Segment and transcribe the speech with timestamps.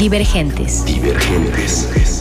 [0.00, 0.82] Divergentes.
[0.86, 2.19] Divergentes.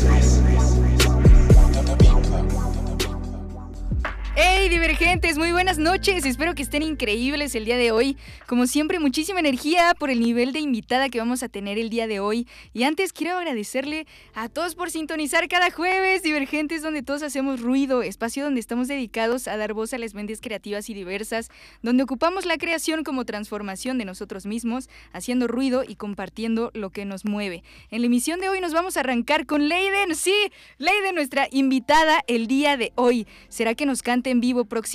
[5.00, 5.38] ¡Hey divergentes!
[5.38, 8.18] Muy buenas noches, espero que estén increíbles el día de hoy.
[8.48, 12.06] Como siempre, muchísima energía por el nivel de invitada que vamos a tener el día
[12.06, 12.50] de hoy.
[12.74, 18.04] Y antes quiero agradecerle a todos por sintonizar cada jueves Divergentes donde todos hacemos ruido,
[18.04, 21.50] espacio donde estamos dedicados a dar voz a las mentes creativas y diversas,
[21.82, 27.06] donde ocupamos la creación como transformación de nosotros mismos, haciendo ruido y compartiendo lo que
[27.06, 27.64] nos mueve.
[27.90, 30.36] En la emisión de hoy nos vamos a arrancar con Leiden, sí,
[30.78, 33.28] Leiden nuestra invitada el día de hoy.
[33.48, 34.89] ¿Será que nos cante en vivo próximamente?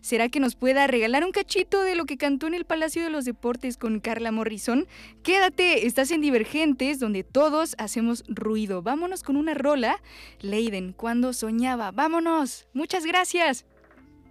[0.00, 3.10] ¿Será que nos pueda regalar un cachito de lo que cantó en el Palacio de
[3.10, 4.86] los Deportes con Carla Morrison?
[5.22, 8.82] Quédate, estás en Divergentes, donde todos hacemos ruido.
[8.82, 10.00] Vámonos con una rola.
[10.40, 11.90] Leiden, cuando soñaba.
[11.90, 12.66] Vámonos.
[12.72, 13.64] Muchas gracias.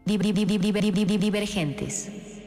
[0.06, 2.39] Divergentes.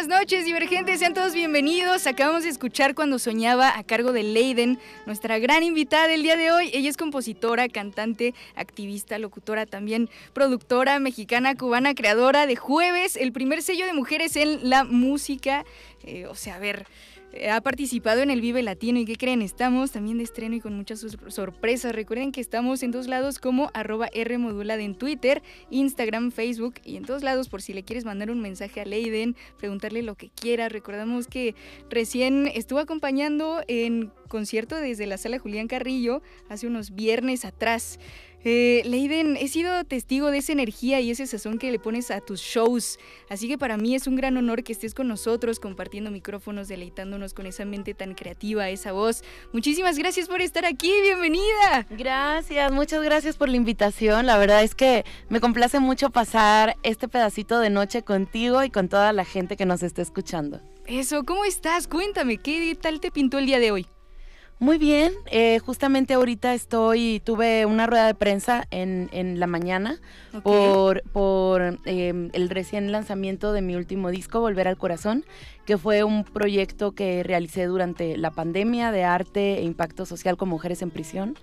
[0.00, 2.06] Buenas noches, divergentes, sean todos bienvenidos.
[2.06, 6.50] Acabamos de escuchar Cuando Soñaba a cargo de Leiden, nuestra gran invitada del día de
[6.50, 6.70] hoy.
[6.72, 13.60] Ella es compositora, cantante, activista, locutora, también productora mexicana, cubana, creadora de Jueves, el primer
[13.60, 15.66] sello de mujeres en la música.
[16.04, 16.86] Eh, o sea, a ver,
[17.32, 19.42] eh, ha participado en el Vive Latino y ¿qué creen?
[19.42, 21.94] Estamos también de estreno y con muchas sor- sorpresas.
[21.94, 27.04] Recuerden que estamos en dos lados como arroba Rmodulada en Twitter, Instagram, Facebook y en
[27.04, 30.68] todos lados por si le quieres mandar un mensaje a Leiden, preguntarle lo que quiera.
[30.68, 31.54] Recordamos que
[31.90, 37.98] recién estuvo acompañando en concierto desde la sala Julián Carrillo hace unos viernes atrás.
[38.42, 42.20] Eh, Leiden, he sido testigo de esa energía y ese sazón que le pones a
[42.20, 42.98] tus shows.
[43.28, 47.34] Así que para mí es un gran honor que estés con nosotros compartiendo micrófonos, deleitándonos
[47.34, 49.22] con esa mente tan creativa, esa voz.
[49.52, 51.86] Muchísimas gracias por estar aquí, bienvenida.
[51.90, 54.24] Gracias, muchas gracias por la invitación.
[54.24, 58.88] La verdad es que me complace mucho pasar este pedacito de noche contigo y con
[58.88, 60.60] toda la gente que nos está escuchando.
[60.86, 61.86] Eso, ¿cómo estás?
[61.86, 63.86] Cuéntame, ¿qué tal te pintó el día de hoy?
[64.60, 69.98] Muy bien, eh, justamente ahorita estoy, tuve una rueda de prensa en, en la mañana
[70.42, 75.24] por, por eh, el recién lanzamiento de mi último disco, Volver al Corazón,
[75.64, 80.50] que fue un proyecto que realicé durante la pandemia de arte e impacto social con
[80.50, 81.38] mujeres en prisión.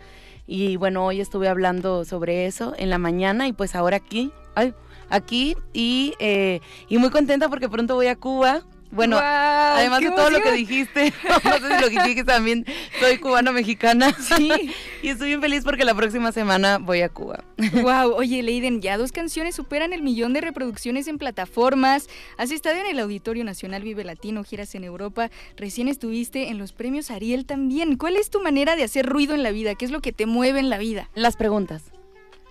[0.46, 4.76] Y bueno, hoy estuve hablando sobre eso en la mañana y pues ahora aquí, ay,
[5.10, 8.62] aquí y, eh, y muy contenta porque pronto voy a Cuba.
[8.90, 11.14] Bueno, además ¡Qué de todo lo que dijiste,
[11.44, 12.66] no sé si lo que dijiste también,
[13.00, 14.16] soy cubano-mexicana.
[14.20, 14.50] Sí.
[15.02, 17.44] y estoy bien feliz porque la próxima semana voy a Cuba.
[17.74, 22.08] Wow, oye Leiden, ya dos canciones superan el millón de reproducciones en plataformas.
[22.38, 25.30] Has estado en el Auditorio Nacional Vive Latino, giras en Europa.
[25.58, 27.98] Recién estuviste en los premios Ariel también.
[27.98, 29.76] ¿Cuál es tu manera de hacer ruido en la vida?
[29.76, 31.10] ¿Qué es lo que te mueve en la vida?
[31.14, 31.84] Las preguntas.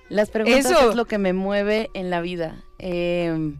[0.08, 0.90] Las preguntas Eso.
[0.90, 2.62] es lo que me mueve en la vida.
[2.78, 3.54] Eh,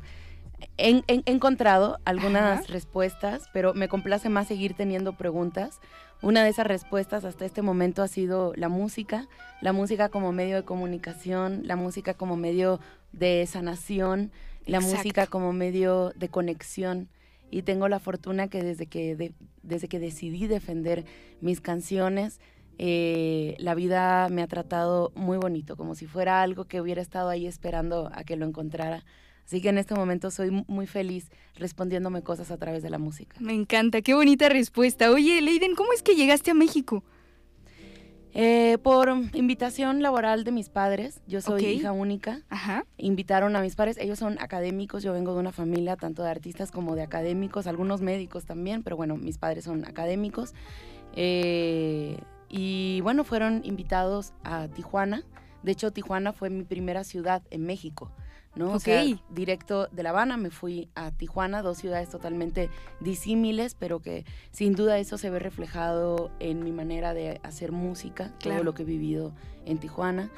[0.79, 2.73] he, encontrado algunas Ajá.
[2.73, 5.81] respuestas, pero me complace más seguir teniendo preguntas.
[6.23, 9.29] Una de esas respuestas hasta este momento ha sido la música,
[9.61, 12.81] la música como medio de comunicación, la música como medio
[13.13, 14.33] de sanación,
[14.67, 14.97] la Exacto.
[14.97, 17.09] música como medio de conexión.
[17.51, 21.05] Y tengo la fortuna que desde que, de- desde que decidí defender
[21.41, 22.41] mis canciones,
[22.79, 27.29] eh, la vida me ha tratado muy bonito, como si fuera algo que hubiera estado
[27.29, 29.05] ahí esperando a que lo encontrara.
[29.47, 32.99] Así que en este momento soy mu- muy feliz respondiéndome cosas a través de la
[32.99, 33.37] música.
[33.41, 35.11] Me encanta, qué bonita respuesta.
[35.11, 37.05] Oye Leiden, ¿cómo es que llegaste a México?
[38.39, 42.85] Eh, por invitación laboral de mis padres, yo soy hija única, Ajá.
[42.99, 46.71] invitaron a mis padres, ellos son académicos, yo vengo de una familia tanto de artistas
[46.71, 50.53] como de académicos, algunos médicos también, pero bueno, mis padres son académicos.
[51.15, 52.19] Eh,
[52.51, 55.23] y bueno, fueron invitados a Tijuana.
[55.63, 58.13] De hecho, Tijuana fue mi primera ciudad en México,
[58.57, 58.73] ¿no?
[58.73, 59.21] O sea, Ok.
[59.31, 62.69] directo de La Habana me fui a Tijuana, dos ciudades totalmente
[63.01, 68.33] disímiles, pero que sin duda eso se ve reflejado en mi manera de hacer música,
[68.41, 68.57] Claro.
[68.59, 69.33] todo lo que he vivido
[69.65, 70.31] en Tijuana.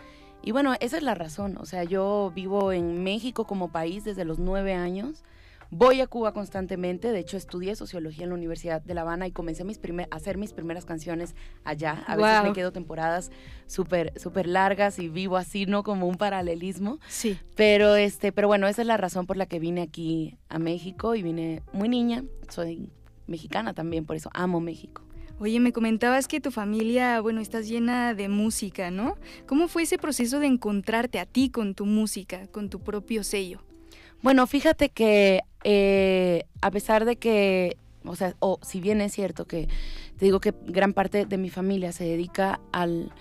[0.43, 1.57] Y bueno, esa es la razón.
[1.59, 5.25] O sea, yo vivo en México como país desde los nueve años.
[5.71, 7.13] Voy a Cuba constantemente.
[7.13, 10.17] De hecho, estudié sociología en la Universidad de La Habana y comencé mis primer- a
[10.17, 11.35] hacer mis primeras canciones
[11.65, 12.05] allá.
[12.07, 13.31] A veces me quedo temporadas
[13.67, 15.83] súper súper largas y vivo así, ¿no?
[15.83, 16.99] Como un paralelismo.
[17.09, 17.39] Sí.
[17.55, 21.15] Pero, este, pero bueno, esa es la razón por la que vine aquí a México
[21.15, 22.25] y vine muy niña.
[22.49, 22.91] Soy
[23.27, 25.03] mexicana también, por eso amo México.
[25.39, 29.17] Oye, me comentabas que tu familia, bueno, estás llena de música, ¿no?
[29.47, 33.63] ¿Cómo fue ese proceso de encontrarte a ti con tu música, con tu propio sello?
[34.21, 39.47] Bueno, fíjate que eh, a pesar de que, o sea, o si bien es cierto
[39.47, 39.69] que
[40.17, 43.13] te digo que gran parte de mi familia se dedica al,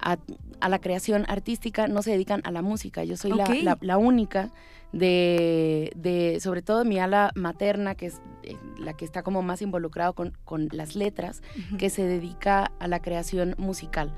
[0.00, 0.18] a,
[0.60, 3.04] a la creación artística, no se dedican a la música.
[3.04, 3.32] Yo soy
[3.62, 4.50] la, la única
[4.92, 9.62] de, de, sobre todo mi ala materna, que es eh, la que está como más
[9.62, 11.42] involucrado con, con las letras,
[11.78, 14.12] que se dedica a la creación musical.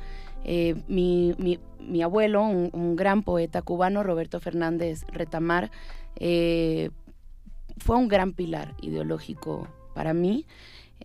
[0.45, 5.71] Eh, mi, mi- mi abuelo, un, un gran poeta cubano, Roberto Fernández Retamar,
[6.17, 6.91] eh,
[7.79, 10.47] fue un gran pilar ideológico para mí.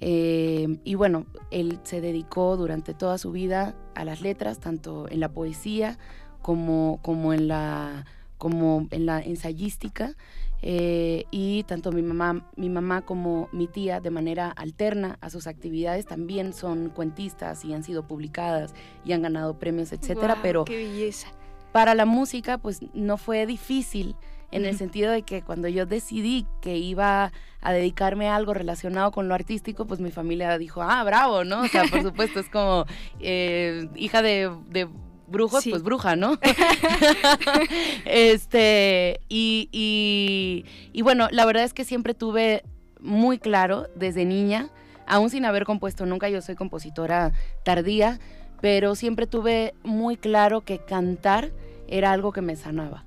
[0.02, 5.20] Eh, y bueno, él se dedicó durante toda su vida a las letras, tanto en
[5.20, 5.98] la poesía
[6.42, 8.06] como, como, en, la,
[8.38, 10.16] como en la ensayística.
[10.62, 15.48] Eh, y tanto mi mamá, mi mamá como mi tía, de manera alterna a sus
[15.48, 18.74] actividades, también son cuentistas y han sido publicadas
[19.06, 20.34] y han ganado premios, etcétera.
[20.34, 21.30] Guau, pero Qué belleza.
[21.72, 24.16] para la música, pues no fue difícil
[24.52, 29.12] en el sentido de que cuando yo decidí que iba a dedicarme a algo relacionado
[29.12, 31.62] con lo artístico, pues mi familia dijo, ah, bravo, ¿no?
[31.62, 32.86] O sea, por supuesto, es como
[33.20, 34.88] eh, hija de, de
[35.28, 35.70] brujos, Sí.
[35.70, 36.40] pues bruja, ¿no?
[38.06, 42.64] este, y, y, y bueno, la verdad es que siempre tuve
[43.00, 44.70] muy claro desde niña,
[45.08, 48.20] aún sin haber compuesto nunca, yo soy compositora tardía,
[48.62, 51.52] pero siempre tuve muy claro que cantar
[51.88, 53.06] era algo que me sanaba.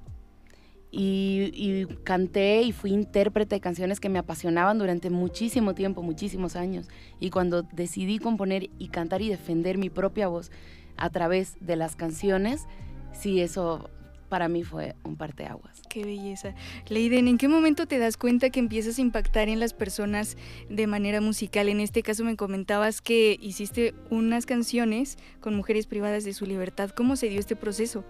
[0.95, 6.89] Y, canté y fui intérprete de canciones que me apasionaban durante muchísimo tiempo, muchísimos años.
[7.19, 10.51] Y cuando decidí componer y cantar y defender mi propia voz
[10.99, 12.67] a través de las canciones,
[13.13, 13.89] sí, eso
[14.33, 15.83] para mí fue un parteaguas.
[15.91, 16.55] Qué belleza.
[16.89, 20.39] Leiden, ¿en qué momento te das cuenta que empiezas a impactar en las personas
[20.71, 21.69] de manera musical?
[21.69, 26.89] En este caso me comentabas que hiciste unas canciones con mujeres privadas de su libertad.
[26.97, 28.05] ¿Cómo se dio este proceso?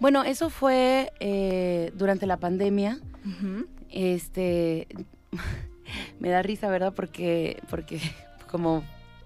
[0.00, 2.98] Bueno, eso fue eh, durante la pandemia.
[3.90, 4.86] Este,
[6.20, 6.92] me da risa, ¿verdad?
[6.94, 8.00] Porque, porque
[8.50, 8.84] como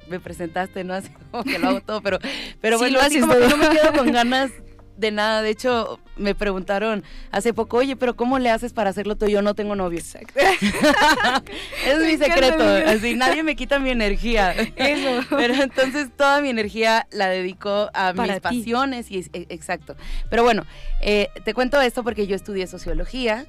[0.09, 0.95] me presentaste, ¿no?
[0.95, 2.19] Así como que lo hago todo, pero,
[2.61, 4.51] pero Sí, bueno, lo así haces como que no me quedo con ganas
[4.97, 5.43] de nada.
[5.43, 9.27] De hecho, me preguntaron hace poco, oye, pero ¿cómo le haces para hacerlo tú?
[9.27, 9.99] Yo no tengo novio.
[9.99, 10.35] Exacto.
[11.87, 12.65] es Me mi secreto.
[12.87, 14.53] Así, nadie me quita mi energía.
[14.77, 15.27] Eso.
[15.37, 18.41] Pero entonces toda mi energía la dedico a Para mis ti.
[18.41, 19.97] pasiones y e- exacto.
[20.31, 20.65] Pero bueno,
[21.01, 23.47] eh, te cuento esto porque yo estudié sociología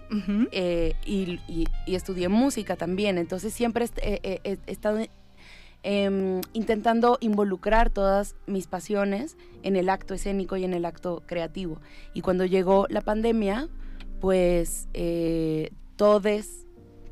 [0.52, 3.18] eh, y, y- y estudié música también.
[3.18, 5.00] Entonces siempre est- eh, eh, he estado
[5.84, 11.80] em, intentando involucrar todas mis pasiones en el acto escénico y en el acto creativo.
[12.14, 13.68] Y cuando llegó la pandemia,
[14.22, 16.66] pues eh, todes,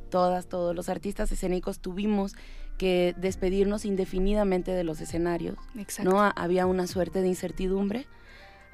[0.09, 2.33] todas, todos los artistas escénicos tuvimos
[2.77, 5.55] que despedirnos indefinidamente de los escenarios.
[5.77, 6.09] Exacto.
[6.11, 6.21] ¿no?
[6.21, 8.07] Ha- Había una suerte de incertidumbre.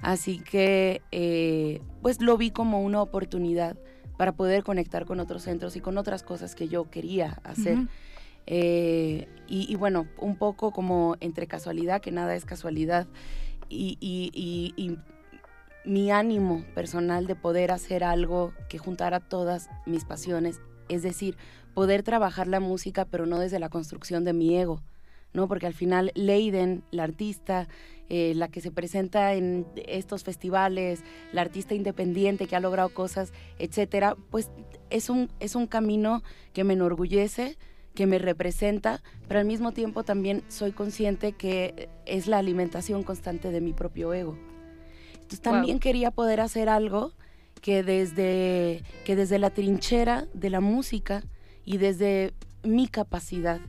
[0.01, 3.77] Así que, eh, pues lo vi como una oportunidad
[4.15, 7.79] para poder conectar con otros centros y con otras cosas que yo quería hacer.
[7.79, 7.87] Ujú.
[8.47, 13.07] Eh, y, bueno, un poco como entre casualidad, que nada es casualidad,
[13.69, 14.97] y
[15.87, 21.37] mi ánimo personal de poder hacer algo que juntara todas mis pasiones, es decir,
[21.73, 24.81] poder trabajar la música, pero no desde la construcción de mi ego,
[25.31, 25.47] ¿no?
[25.47, 27.69] Porque al final Leiden, la artista,
[28.09, 33.31] eh, la que se presenta en estos festivales, la artista independiente que ha logrado cosas,
[33.57, 34.49] etcétera, pues
[34.89, 37.57] es un, es un camino que me enorgullece,
[37.97, 43.49] que me representa, pero al mismo tiempo también soy consciente que es la alimentación constante
[43.49, 44.37] de mi propio ego.
[45.13, 45.53] Entonces Wow.
[45.53, 47.13] también quería poder hacer algo
[47.59, 51.23] que desde, que desde la trinchera de la música
[51.65, 53.61] y desde mi capacidad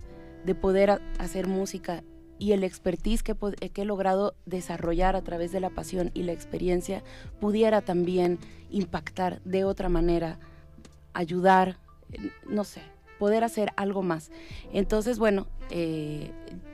[0.45, 2.05] de poder hacer música
[2.39, 3.35] y el expertise que,
[3.75, 7.03] he logrado desarrollar a través de la pasión y la experiencia
[7.41, 10.39] pudiera también impactar de otra manera,
[11.15, 11.79] ayudar,
[12.47, 12.83] no sé,
[13.19, 14.31] poder hacer algo más.
[14.73, 16.31] Entonces, bueno, eh,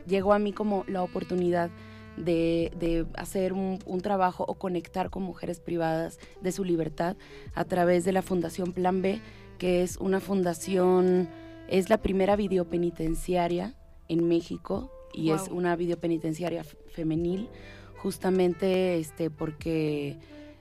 [0.06, 1.70] llegó a mí como la oportunidad
[2.16, 7.16] de, de hacer un, un trabajo o conectar con mujeres privadas de su libertad
[7.54, 9.20] a través de la Fundación Plan B,
[9.58, 11.28] que es una fundación,
[11.68, 13.74] es la primera videopenitenciaria
[14.08, 17.48] en México y es una videopenitenciaria femenil,
[17.96, 20.18] justamente este, porque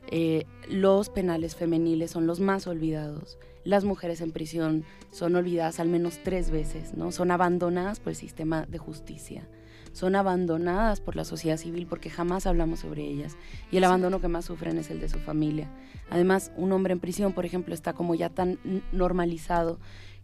[0.10, 3.38] eh, los penales femeniles son los más olvidados.
[3.64, 7.12] Las mujeres en prisión son olvidadas al menos tres veces, ¿no?
[7.12, 9.48] Son abandonadas por el sistema de justicia.
[9.94, 13.38] Son abandonadas por la sociedad civil porque jamás hablamos sobre ellas.
[13.72, 15.70] Y el abandono que más sufren es el de su familia.
[16.10, 18.60] Además, un hombre en prisión, por ejemplo, está como ya tan
[18.92, 19.80] normalizado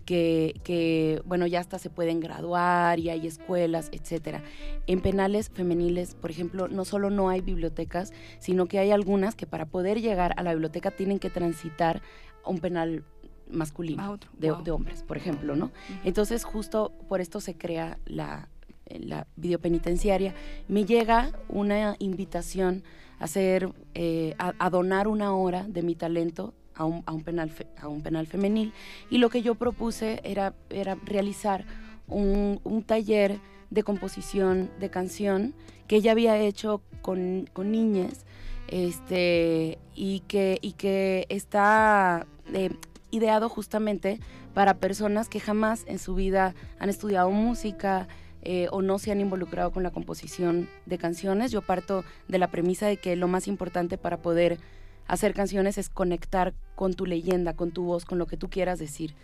[0.05, 4.41] que, que, bueno, ya hasta se pueden graduar y hay escuelas, etcétera.
[4.88, 9.46] En penales femeniles, por ejemplo, no solo no hay bibliotecas, sino que hay algunas que
[9.46, 12.01] para poder llegar a la biblioteca tienen que transitar
[12.43, 13.03] a un penal
[13.50, 14.63] masculino, otro, de, wow.
[14.63, 15.72] de hombres, por ejemplo, ¿no?
[16.03, 18.48] Entonces, justo por esto se crea la,
[18.88, 20.34] la videopenitenciaria.
[20.68, 22.84] Me llega una invitación
[23.20, 27.24] a, hacer, eh, a, a donar una hora de mi talento a un, a un
[27.24, 28.72] penal, fe- a un penal femenil
[29.10, 31.65] y lo que yo propuse era, era realizar
[32.08, 33.39] un, un taller
[33.70, 35.53] de composición de canción
[35.88, 38.25] que ella había hecho con, con niñas
[38.70, 42.70] este, y, que, y que está eh,
[43.12, 44.20] ideado justamente
[44.54, 48.08] para personas que jamás en su vida han estudiado música
[48.42, 51.51] eh, o no se han involucrado con la composición de canciones.
[51.51, 54.60] Yo parto de la premisa de que lo más importante para poder
[55.08, 58.80] hacer canciones es conectar con tu leyenda, con tu voz, con lo que tú quieras
[58.80, 59.16] decir.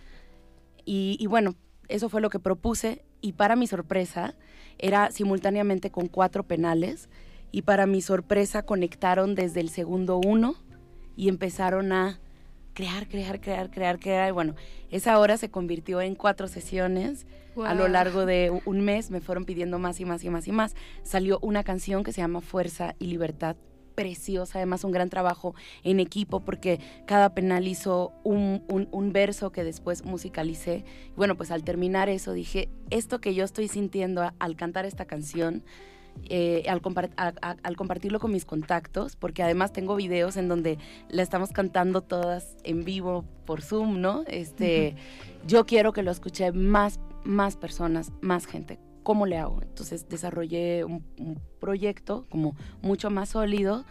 [0.84, 1.56] Y, y bueno,
[1.88, 4.36] eso fue lo que propuse y para mi sorpresa
[4.78, 7.10] era simultáneamente con cuatro penales
[7.52, 10.56] y para mi sorpresa conectaron desde el segundo uno
[11.16, 12.20] y empezaron a
[12.76, 14.30] crear, crear, crear, crear, crear.
[14.30, 14.54] Y bueno,
[14.92, 17.26] esa hora se convirtió en cuatro sesiones.
[17.66, 20.52] A lo largo de un mes me fueron pidiendo más y más y más y
[20.52, 20.76] más.
[21.04, 23.56] Salió una canción que se llama Fuerza y Libertad
[23.96, 29.54] preciosa, además un gran trabajo en equipo porque cada penal hizo un, un- un verso
[29.54, 30.84] que después musicalicé.
[31.08, 35.06] Y bueno, pues al terminar eso dije, esto que yo estoy sintiendo al cantar esta
[35.06, 35.64] canción,
[36.24, 40.48] eh, al, compar- a- a- al compartirlo con mis contactos, porque además tengo videos en
[40.48, 40.78] donde
[41.10, 44.24] la estamos cantando todas en vivo por Zoom, ¿no?
[44.28, 44.96] Este,
[45.46, 48.80] Yo quiero que lo escuche más, más personas, más gente.
[49.04, 49.62] ¿Cómo le hago?
[49.62, 53.86] Entonces desarrollé un, un proyecto como mucho más sólido.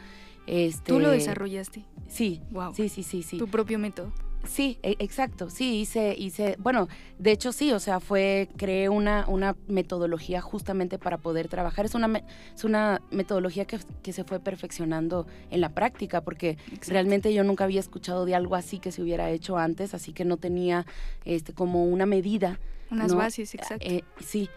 [0.48, 1.84] Este, Tú lo desarrollaste.
[2.08, 2.74] Sí, Wow.
[2.74, 3.38] sí, sí, sí, sí.
[3.38, 4.12] Tu propio método.
[4.46, 5.48] Sí, e- exacto.
[5.50, 10.98] Sí, hice, hice, bueno, de hecho sí, o sea, fue, creé una, una metodología justamente
[10.98, 11.86] para poder trabajar.
[11.86, 16.58] Es una, me- es una metodología que, que se fue perfeccionando en la práctica, porque
[16.88, 20.24] realmente yo nunca había escuchado de algo así que se hubiera hecho antes, así que
[20.24, 20.84] no tenía
[21.24, 22.58] este, como una medida.
[22.90, 23.18] Unas ¿no?
[23.18, 23.84] bases, exacto.
[23.88, 24.48] Eh, sí.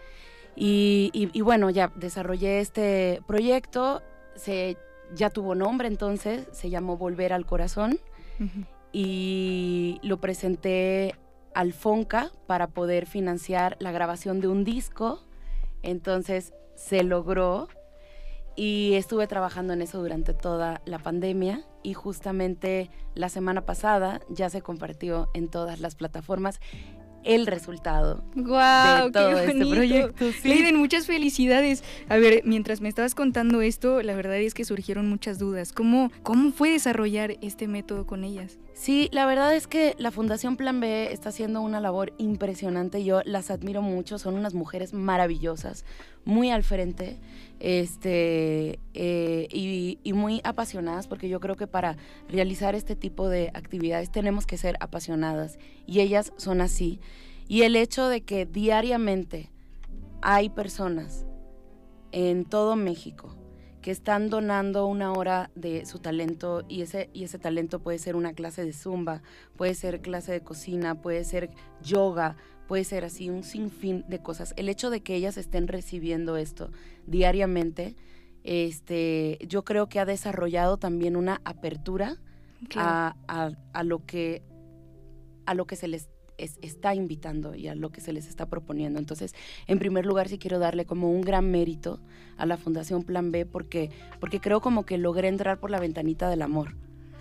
[0.54, 4.02] Y, y- y bueno, ya desarrollé este proyecto,
[4.34, 4.76] se,
[5.14, 7.98] ya tuvo nombre entonces, se llamó Volver al Corazón.
[8.92, 11.14] Y lo presenté
[11.54, 15.24] al Fonca para poder financiar la grabación de un disco.
[15.82, 17.68] Entonces se logró
[18.56, 24.50] y estuve trabajando en eso durante toda la pandemia y justamente la semana pasada ya
[24.50, 26.60] se compartió en todas las plataformas
[27.28, 29.06] el resultado ¡Guau!
[29.06, 30.32] de todo ¡Qué este proyecto.
[30.32, 30.48] sí.
[30.48, 31.84] Leiden, muchas felicidades.
[32.08, 35.72] A ver, mientras me estabas contando esto, la verdad es que surgieron muchas dudas.
[35.72, 38.58] ¿Cómo, cómo fue desarrollar este método con ellas?
[38.72, 43.04] Sí, la verdad es que la Fundación Plan B está haciendo una labor impresionante.
[43.04, 45.84] Yo las admiro mucho, son unas mujeres maravillosas,
[46.24, 47.18] muy al frente
[47.60, 51.96] este, eh, y, y muy apasionadas, porque yo creo que para
[52.28, 57.00] realizar este tipo de actividades tenemos que ser apasionadas y ellas son así.
[57.48, 59.50] Y el hecho de que diariamente
[60.20, 61.26] hay personas
[62.12, 63.34] en todo México
[63.82, 68.16] que están donando una hora de su talento y ese, y ese talento puede ser
[68.16, 69.22] una clase de zumba,
[69.56, 71.50] puede ser clase de cocina, puede ser
[71.82, 74.52] yoga, puede ser así un sinfín de cosas.
[74.56, 76.70] El hecho de que ellas estén recibiendo esto
[77.08, 77.96] diariamente,
[78.44, 82.16] este, yo creo que ha desarrollado también una apertura
[82.80, 84.42] a, a- a lo que
[85.46, 88.46] a lo que se les es- está invitando y a lo que se les está
[88.46, 88.98] proponiendo.
[88.98, 89.32] Entonces,
[89.66, 92.00] en primer lugar, sí quiero darle como un gran mérito
[92.36, 93.90] a la Fundación Plan B porque,
[94.20, 96.76] porque creo como que logré entrar por la ventanita del amor.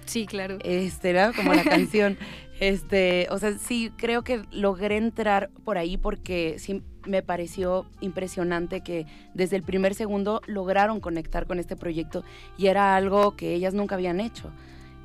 [0.08, 0.58] Sí, claro.
[0.64, 2.18] Este, era como la canción.
[2.60, 8.82] Este, o sea, sí, creo que logré entrar por ahí porque sí me pareció impresionante
[8.82, 12.24] que desde el primer segundo lograron conectar con este proyecto
[12.58, 14.52] y era algo que ellas nunca habían hecho.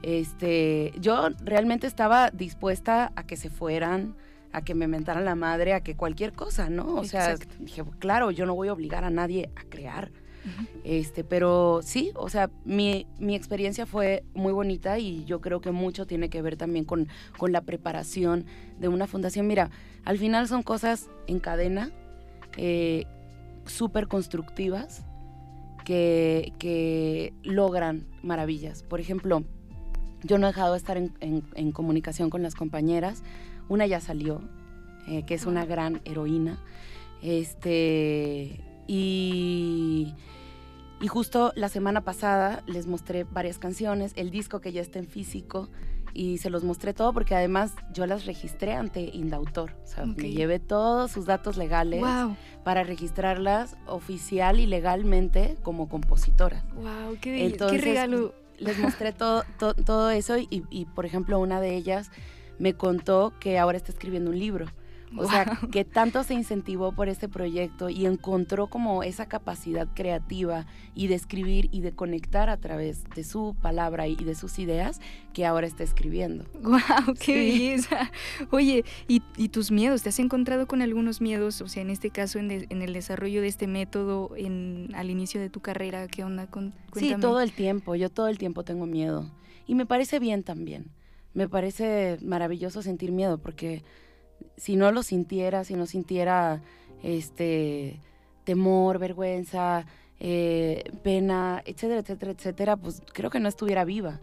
[0.02, 4.16] Este, yo realmente estaba dispuesta a que se fueran,
[4.52, 6.96] a que me mentaran la madre, a que cualquier cosa, ¿no?
[6.96, 7.54] O sea, Exacto.
[7.60, 10.10] dije, claro, yo no voy a obligar a nadie a crear.
[10.84, 15.70] Este, pero sí, o sea, mi, mi experiencia fue muy bonita y yo creo que
[15.70, 18.44] mucho tiene que ver también con, con la preparación
[18.80, 19.46] de una fundación.
[19.46, 19.70] Mira,
[20.04, 21.90] al final son cosas en cadena,
[22.56, 23.04] eh,
[23.66, 25.04] súper constructivas,
[25.84, 28.82] que, que logran maravillas.
[28.82, 29.42] Por ejemplo,
[30.22, 33.22] yo no he dejado de estar en, en- en comunicación con las compañeras.
[33.68, 34.42] Una ya salió,
[35.08, 36.58] eh, que es una gran heroína.
[37.20, 38.60] Este,
[38.96, 40.14] y,
[41.00, 45.06] y justo la semana pasada les mostré varias canciones, el disco que ya está en
[45.06, 45.68] físico,
[46.14, 49.74] y se los mostré todo porque además yo las registré ante Indautor.
[49.82, 55.88] O sea, me llevé todos sus datos legales Wow, para registrarlas oficial y legalmente como
[55.88, 56.62] compositora.
[56.74, 58.34] wow, qué, qué Entonces, regalo.
[58.58, 62.10] Les mostré todo, to- todo eso y, y, por ejemplo, una de ellas
[62.58, 64.66] me contó que ahora está escribiendo un libro.
[65.16, 70.66] O sea, que tanto se incentivó por este proyecto y encontró como esa capacidad creativa
[70.94, 75.00] y de escribir y de conectar a través de su palabra y de sus ideas
[75.32, 76.44] que ahora está escribiendo.
[76.62, 77.14] ¡Wow!
[77.18, 77.32] ¡Qué Sí.
[77.34, 78.10] belleza!
[78.50, 80.02] Oye, ¿y, y tus miedos?
[80.02, 81.60] ¿Te has encontrado con algunos miedos?
[81.60, 85.10] O sea, en este caso, en, de- en el desarrollo de este método en, al
[85.10, 86.46] inicio de tu carrera, ¿qué onda?
[86.46, 87.20] Con, Sí, cuéntame.
[87.22, 89.30] todo el tiempo, yo todo el tiempo tengo miedo.
[89.66, 90.86] Y me parece bien también.
[91.34, 93.82] Me parece maravilloso sentir miedo porque
[94.56, 96.60] si no lo sintiera, si no sintiera
[97.02, 98.00] este
[98.44, 99.86] temor, vergüenza,
[100.20, 104.20] eh, pena, etcétera, etcétera, etcétera, pues creo que no estuviera viva.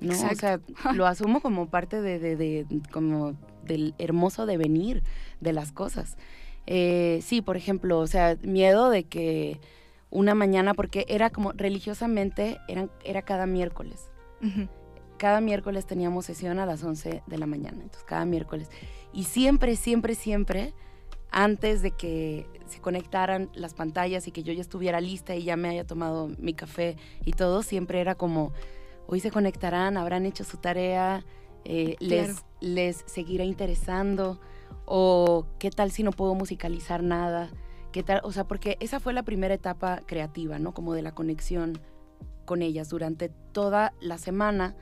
[0.00, 0.12] ¿no?
[0.12, 0.60] O sea,
[0.94, 5.02] lo asumo como parte de, de- de- como del hermoso devenir
[5.40, 6.16] de las cosas.
[6.66, 9.60] Eh, sí, por ejemplo, o sea, miedo de que
[10.10, 14.08] una mañana, porque era como religiosamente, eran, era cada miércoles.
[15.18, 18.70] Cada miércoles teníamos sesión a las 11 de la mañana, entonces cada miércoles.
[19.12, 20.74] Y siempre, siempre, siempre
[21.30, 25.56] antes de que se conectaran las pantallas y que yo ya estuviera lista y ya
[25.56, 28.52] me haya tomado mi café y todo, siempre era como,
[29.06, 31.24] hoy se conectarán, habrán hecho su tarea,
[31.64, 34.40] eh, les, les seguirá interesando,
[34.86, 37.50] o qué tal si no puedo musicalizar nada,
[37.92, 40.74] qué tal, o sea, porque esa fue la primera etapa creativa, ¿no?
[40.74, 41.78] Como de la conexión
[42.44, 44.74] con ellas durante toda la semana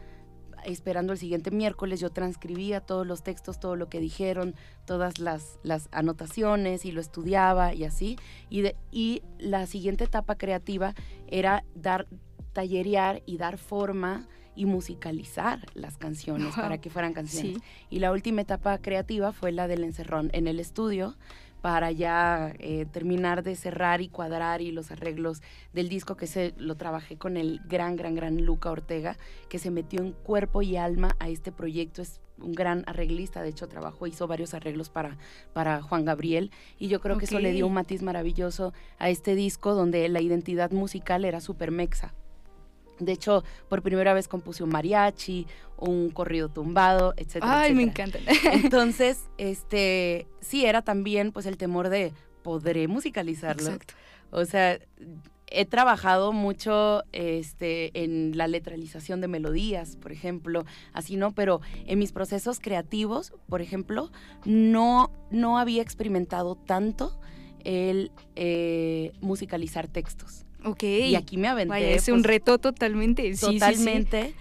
[0.64, 4.54] esperando el siguiente miércoles, yo transcribía todos los textos, todo lo que dijeron,
[4.86, 8.16] todas las, las anotaciones y lo estudiaba y así.
[8.50, 10.94] Y, de- y la siguiente etapa creativa
[11.28, 12.06] era dar,
[12.52, 16.64] tallerear y dar forma y musicalizar las canciones Wow.
[16.64, 17.54] para que fueran canciones.
[17.58, 17.62] Sí.
[17.90, 21.16] Y la última etapa creativa fue la del encerrón en el estudio
[21.60, 25.42] para ya eh, terminar de cerrar y cuadrar y los arreglos
[25.72, 29.16] del disco que se lo trabajé con el gran, gran, gran Luca Ortega,
[29.48, 32.02] que se metió en cuerpo y alma a este proyecto.
[32.02, 35.18] Es un gran arreglista, de hecho trabajó, hizo varios arreglos para,
[35.52, 39.34] para Juan Gabriel y yo creo que eso le dio un matiz maravilloso a este
[39.34, 42.14] disco donde la identidad musical era súper mexa.
[42.98, 47.60] De hecho, por primera vez compuse un mariachi, un corrido tumbado, etcétera.
[47.60, 48.22] Ay, me encantan.
[48.52, 53.66] Entonces, este, sí era también pues el temor de podré musicalizarlo.
[53.66, 53.94] Exacto.
[54.30, 54.78] O sea,
[55.50, 61.98] he trabajado mucho este, en la letralización de melodías, por ejemplo, así no, pero en
[61.98, 64.10] mis procesos creativos, por ejemplo,
[64.44, 67.18] no, no había experimentado tanto
[67.64, 70.44] el eh, musicalizar textos.
[70.64, 70.82] Ok.
[70.82, 71.68] Y aquí me aventé.
[71.70, 73.22] Vaya, es un pues, reto totalmente.
[73.22, 73.58] Sí, sí, sí.
[73.58, 74.34] totalmente.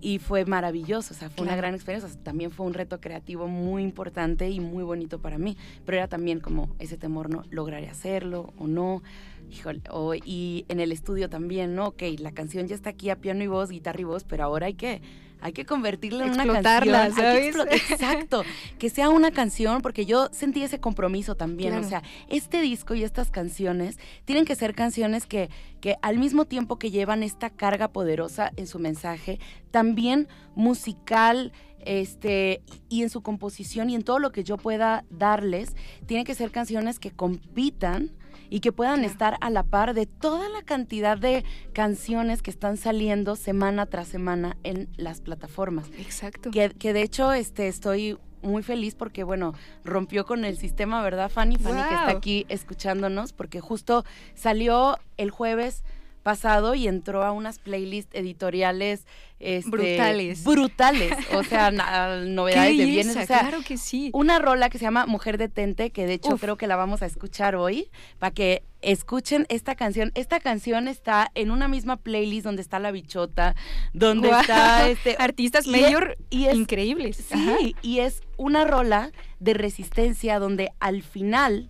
[0.00, 2.08] Y fue maravilloso, o sea, fue una gran experiencia.
[2.10, 5.56] O sea, también fue un reto creativo muy importante y muy bonito para mí.
[5.86, 7.44] Pero era también como ese temor, ¿no?
[7.50, 9.02] ¿Lograré hacerlo o no?
[9.50, 11.88] Híjole, o- y en el estudio también, ¿no?
[11.88, 14.66] Ok, la canción ya está aquí a piano y voz, guitarra y voz, pero ahora
[14.66, 15.00] hay que,
[15.44, 17.68] hay que convertirla en una canción.
[17.70, 18.44] Exacto,
[18.78, 21.72] que sea una canción, porque yo sentí ese compromiso también.
[21.72, 21.86] Claro.
[21.86, 25.50] O sea, este disco y estas canciones tienen que ser canciones que,
[25.82, 29.38] que al mismo tiempo que llevan esta carga poderosa en su mensaje,
[29.70, 31.52] también musical,
[31.84, 35.76] este, y en su composición y en todo lo que yo pueda darles,
[36.06, 38.12] tienen que ser canciones que compitan
[38.54, 39.10] y que puedan Claro.
[39.12, 44.06] estar a la par de toda la cantidad de canciones que están saliendo semana tras
[44.06, 45.88] semana en las plataformas.
[45.98, 46.52] Exacto.
[46.52, 51.30] Que, que de hecho este, estoy muy feliz porque, bueno, rompió con el sistema, ¿verdad,
[51.30, 51.56] Fanny?
[51.56, 55.82] Fanny que está aquí escuchándonos, porque justo salió el jueves
[56.24, 59.06] pasado y entró a unas playlists editoriales
[59.38, 60.42] este, Brutales.
[60.42, 64.10] brutales o sea na- Qué novedades de bienes o sea claro que sí.
[64.14, 66.40] una rola que se llama Mujer Detente, que de hecho Uf.
[66.40, 70.12] creo que la vamos a escuchar hoy, para que escuchen esta canción.
[70.14, 73.54] Esta canción está en una misma playlist donde está La Bichota,
[73.92, 74.40] donde Guau.
[74.40, 75.16] está este...
[75.18, 77.16] Artistas y es- mayor y es- increíbles.
[77.16, 77.56] Sí, Ajá.
[77.82, 79.10] y es una rola
[79.40, 81.68] de resistencia donde al final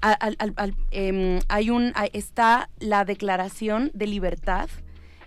[0.00, 4.68] al- al- al- em, hay un, está la declaración de libertad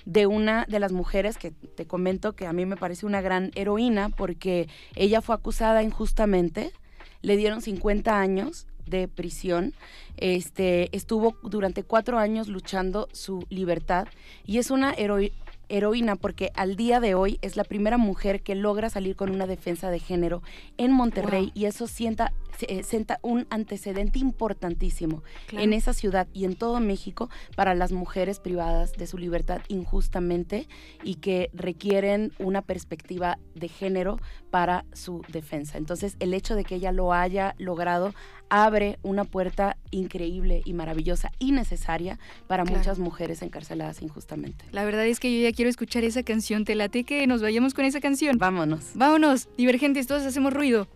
[0.06, 3.52] de una de las mujeres que te comento que a mí me parece una gran
[3.56, 6.72] heroína porque ella fue acusada injustamente,
[7.22, 9.74] le dieron 50 años de prisión,
[10.18, 14.08] este, estuvo durante cuatro años luchando su libertad
[14.46, 15.32] y es una heroi-
[15.78, 19.48] heroína porque al día de hoy es la primera mujer que logra salir con una
[19.48, 20.42] defensa de género
[20.78, 21.52] en Monterrey Wow.
[21.56, 22.32] y eso sienta,
[22.68, 25.64] eh, sienta un antecedente importantísimo Claro.
[25.66, 30.68] en esa ciudad y en todo México para las mujeres privadas de su libertad injustamente
[31.04, 34.20] y que requieren una perspectiva de género
[34.52, 35.78] para su defensa.
[35.78, 38.14] Entonces, el hecho de que ella lo haya logrado
[38.50, 42.78] abre una puerta increíble y maravillosa y necesaria para Claro.
[42.78, 44.66] muchas mujeres encarceladas injustamente.
[44.72, 46.66] La verdad es que yo ya quiero escuchar esa canción.
[46.66, 48.38] Te late que nos vayamos con esa canción.
[48.38, 48.92] Vámonos.
[48.96, 50.88] Vámonos, divergentes, todos hacemos ruido.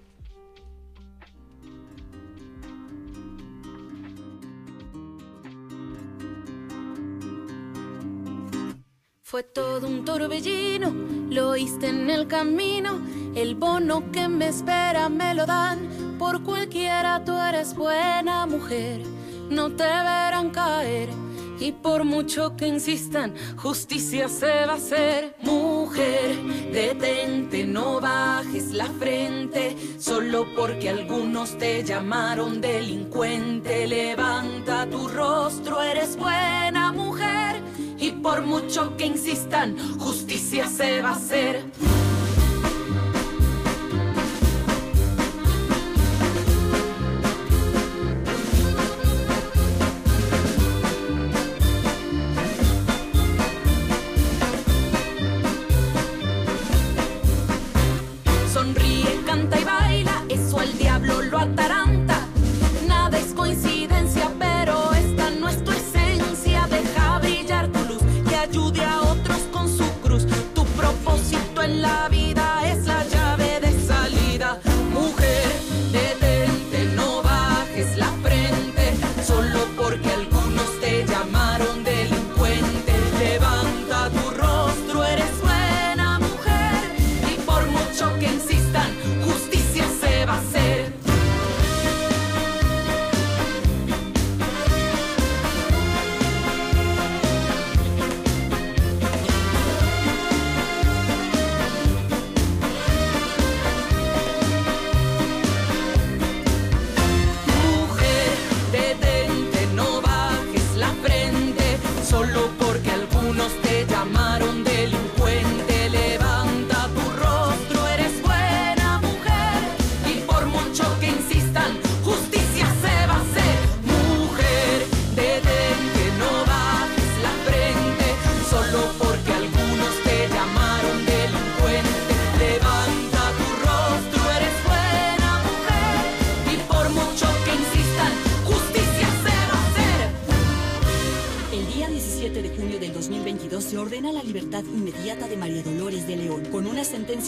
[9.29, 10.89] Fue todo un torbellino,
[11.29, 13.01] lo oíste en el camino.
[13.35, 16.15] El bono que me espera me lo dan.
[16.17, 19.01] Por cualquiera tú eres buena mujer,
[19.49, 21.09] no te verán caer.
[21.59, 25.35] Y por mucho que insistan, justicia se va a hacer.
[25.41, 29.75] Mujer, detente, no bajes la frente.
[29.99, 33.87] Solo porque algunos te llamaron delincuente.
[33.87, 37.66] Levanta tu rostro, eres buena mujer.
[38.27, 41.63] Por mucho que insistan, justicia se va a hacer.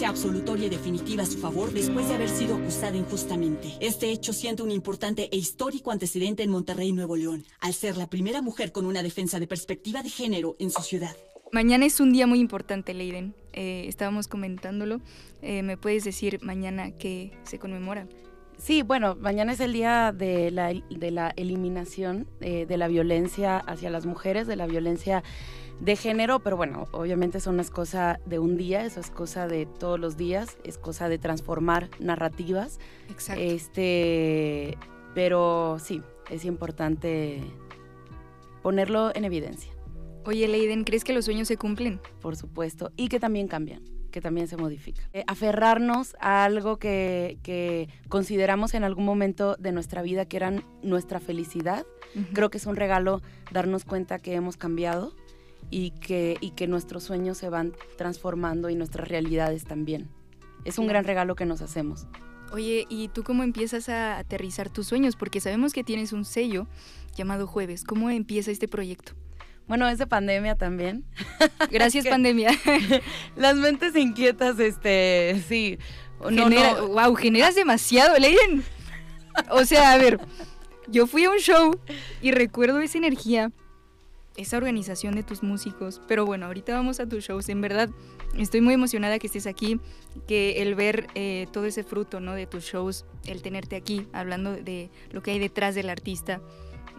[0.00, 3.68] Sentencia absolutoria y definitiva a su favor después de haber sido acusada injustamente.
[3.80, 8.08] Este hecho siente un importante e histórico antecedente en Monterrey, Nuevo León, al ser la
[8.08, 11.14] primera mujer con una defensa de perspectiva de género en su ciudad.
[11.52, 13.34] Mañana es un día muy importante, Leiden.
[13.52, 15.02] Eh, estábamos comentándolo.
[15.42, 18.06] Eh, ¿Me puedes decir mañana qué se conmemora?
[18.56, 23.58] Sí, bueno, mañana es el día de la, de la eliminación eh, de la violencia
[23.58, 25.22] hacia las mujeres, de la violencia
[25.80, 29.48] de género, pero bueno, obviamente eso no es cosa de un día, eso es cosa
[29.48, 32.78] de todos los días, es cosa de transformar narrativas.
[33.08, 33.42] Exacto.
[33.42, 34.76] Este,
[35.14, 37.40] pero sí, es importante
[38.62, 39.72] ponerlo en evidencia.
[40.24, 42.00] Oye, Leiden, ¿crees que los sueños se cumplen?
[42.20, 45.08] Por supuesto, y que también cambian que también se modifica.
[45.12, 50.52] Eh, aferrarnos a algo que, que, consideramos en algún momento de nuestra vida que era
[50.82, 51.86] nuestra felicidad,
[52.32, 55.14] creo que es un regalo darnos cuenta que hemos cambiado
[55.70, 60.08] y que, y que nuestros sueños se van transformando y nuestras realidades también.
[60.64, 62.06] Es un gran regalo que nos hacemos.
[62.52, 65.16] Oye, ¿y tú cómo empiezas a aterrizar tus sueños?
[65.16, 66.66] Porque sabemos que tienes un sello
[67.16, 67.84] llamado Jueves.
[67.84, 69.12] ¿Cómo empieza este proyecto?
[69.68, 71.04] Bueno, es de pandemia también.
[71.70, 72.50] Gracias, pandemia.
[73.36, 75.78] Las mentes inquietas, este, sí.
[76.28, 76.88] No, no.
[76.88, 78.64] Wow, generas demasiado, Leiden.
[79.50, 80.18] O sea, a ver,
[80.88, 81.78] yo fui a un show
[82.20, 83.52] y recuerdo esa energía,
[84.40, 86.00] esa organización de tus músicos.
[86.08, 87.48] Pero bueno, ahorita vamos a tus shows.
[87.48, 87.90] En verdad,
[88.36, 89.80] estoy muy emocionada que estés aquí,
[90.26, 92.34] que el ver eh, todo ese fruto, ¿no?
[92.34, 96.40] De tus shows, el tenerte aquí, hablando de lo que hay detrás del artista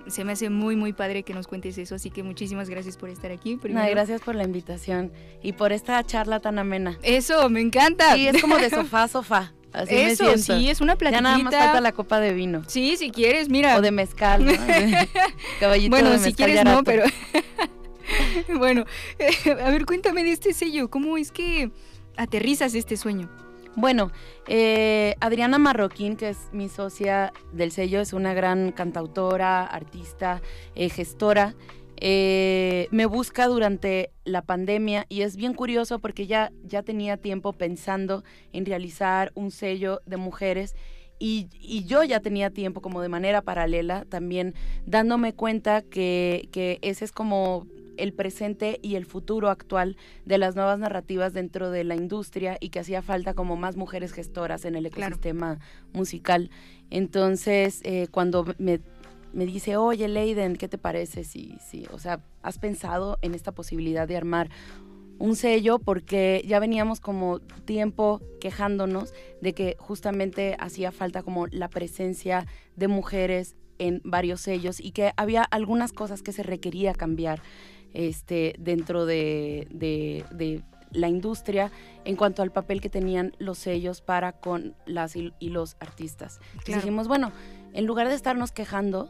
[0.07, 3.09] se me hace muy, muy padre que nos cuentes eso, así que muchísimas gracias por
[3.09, 3.59] estar aquí.
[3.69, 6.97] No, gracias por la invitación y por esta charla tan amena.
[7.03, 8.15] Eso, me encanta.
[8.15, 9.53] Sí, es como de sofá a sofá.
[9.73, 11.17] Así Eso, sí, es una platita.
[11.17, 12.63] Ya nada más falta la copa de vino.
[12.67, 13.77] Sí, si quieres, mira.
[13.77, 14.51] O de mezcal, ¿no?
[15.59, 17.03] Caballito bueno, si quieres no, pero...
[18.57, 18.85] bueno,
[19.63, 20.89] a ver, cuéntame de este sello.
[20.89, 21.71] ¿Cómo es que
[22.17, 23.29] aterrizas este sueño?
[23.75, 24.11] Bueno,
[24.47, 30.41] eh, Adriana Marroquín, que es mi socia del sello, es una gran cantautora, artista,
[30.75, 31.55] eh, gestora.
[32.03, 37.53] Eh, me busca durante la pandemia y es bien curioso porque ya, ya tenía tiempo
[37.53, 40.75] pensando en realizar un sello de mujeres
[41.19, 44.55] y, y, yo ya tenía tiempo como de manera paralela también
[44.87, 50.55] dándome cuenta que, que ese es como el presente y el futuro actual de las
[50.55, 54.75] nuevas narrativas dentro de la industria y que hacía falta como más mujeres gestoras en
[54.75, 55.59] el ecosistema
[55.93, 56.49] musical.
[56.89, 58.79] Entonces, eh, cuando me,
[59.33, 61.23] me, dice, oye, Leiden, ¿qué te parece?
[61.23, 64.49] Sí, sí, o sea, ¿has pensado en esta posibilidad de armar
[65.21, 71.69] un sello porque ya veníamos como tiempo quejándonos de que justamente hacía falta como la
[71.69, 77.41] presencia de mujeres en varios sellos y que había algunas cosas que se requería cambiar
[77.93, 79.67] este, dentro de,
[80.91, 81.71] la industria
[82.03, 86.39] en cuanto al papel que tenían los sellos para con las y, los artistas.
[86.65, 87.31] dijimos, bueno,
[87.73, 89.09] en lugar de estarnos quejando,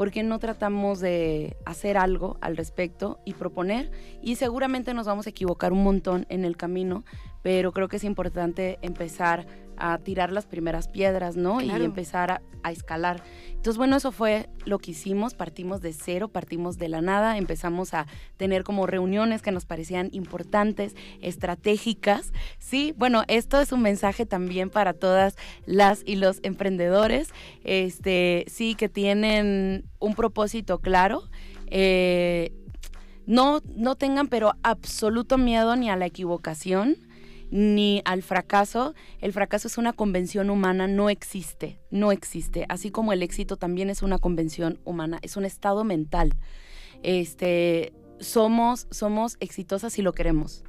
[0.00, 3.90] ¿por qué no tratamos de hacer algo al respecto y proponer?
[4.22, 7.04] Y seguramente nos vamos a equivocar un montón en el camino,
[7.42, 9.46] pero creo que es importante empezar
[9.80, 11.60] a tirar las primeras piedras, ¿no?
[11.60, 13.22] Y empezar a, escalar.
[13.48, 17.94] Entonces, bueno, eso fue lo que hicimos, partimos de cero, partimos de la nada, empezamos
[17.94, 22.94] a tener como reuniones que nos parecían importantes, estratégicas, ¿sí?
[22.98, 27.30] Bueno, esto es un mensaje también para todas las y los emprendedores,
[27.64, 31.22] este, sí, que tienen un propósito claro.
[31.68, 32.52] Eh,
[33.26, 36.96] no, no tengan pero absoluto miedo ni a la equivocación
[37.50, 38.94] ni al fracaso.
[39.20, 42.66] El fracaso es una convención humana, no existe, no existe.
[42.68, 46.34] Así como el éxito también es una convención humana, es un estado mental.
[47.02, 50.64] Este, somos, somos exitosas si lo queremos.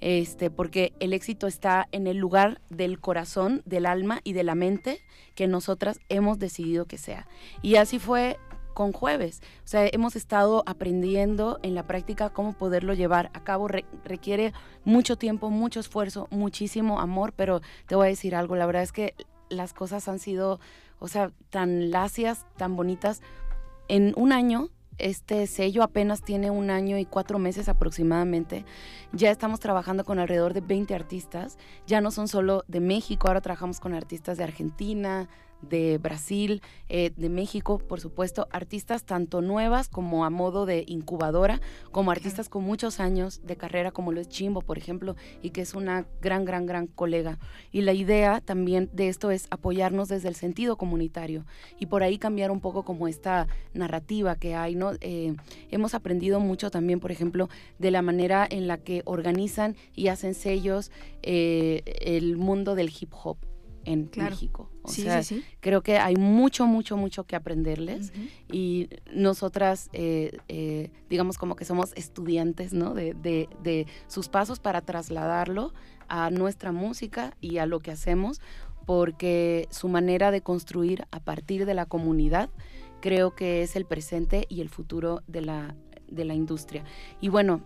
[0.00, 4.54] Este, porque el éxito está en el lugar del corazón, del alma y de la
[4.54, 5.00] mente
[5.34, 7.26] que nosotras hemos decidido que sea.
[7.62, 8.38] Y así fue
[8.78, 9.42] con jueves.
[9.64, 13.66] O sea, hemos estado aprendiendo en la práctica cómo poderlo llevar a cabo.
[13.66, 14.52] requiere
[14.84, 18.92] mucho tiempo, mucho esfuerzo, muchísimo amor, pero te voy a decir algo, la verdad es
[18.92, 19.16] que
[19.48, 20.60] las cosas han sido,
[21.00, 23.20] o sea, tan lacias, tan bonitas.
[23.88, 28.64] En un año este sello apenas tiene un año y cuatro meses aproximadamente.
[29.12, 31.56] Ya estamos trabajando con alrededor de 20 artistas.
[31.86, 35.28] Ya no son solo de México, ahora trabajamos con artistas de Argentina,
[35.62, 41.60] de Brasil, eh, de México, por supuesto, artistas tanto nuevas como a modo de incubadora,
[41.90, 45.60] como artistas con muchos años de carrera, como lo es Chimbo, por ejemplo, y que
[45.60, 47.38] es una gran, gran, gran colega.
[47.72, 51.44] Y la idea también de esto es apoyarnos desde el sentido comunitario
[51.78, 54.92] y por ahí cambiar un poco como esta narrativa que hay, ¿no?
[55.00, 55.34] Eh,
[55.70, 60.34] hemos aprendido mucho también, por ejemplo, de la manera en la que organizan y hacen
[60.34, 60.90] sellos
[61.22, 63.38] eh, el mundo del hip hop
[63.88, 64.70] en México.
[64.82, 65.22] O sea,
[65.60, 68.12] creo que hay mucho, mucho, mucho que aprenderles
[68.52, 72.92] y nosotras, eh, eh, digamos como que somos estudiantes, ¿no?
[72.92, 75.72] De, de, sus pasos para trasladarlo
[76.08, 78.40] a nuestra música y a lo que hacemos,
[78.84, 82.50] porque su manera de construir a partir de la comunidad
[83.00, 85.76] creo que es el presente y el futuro de la,
[86.08, 86.84] de la industria.
[87.20, 87.62] Y bueno,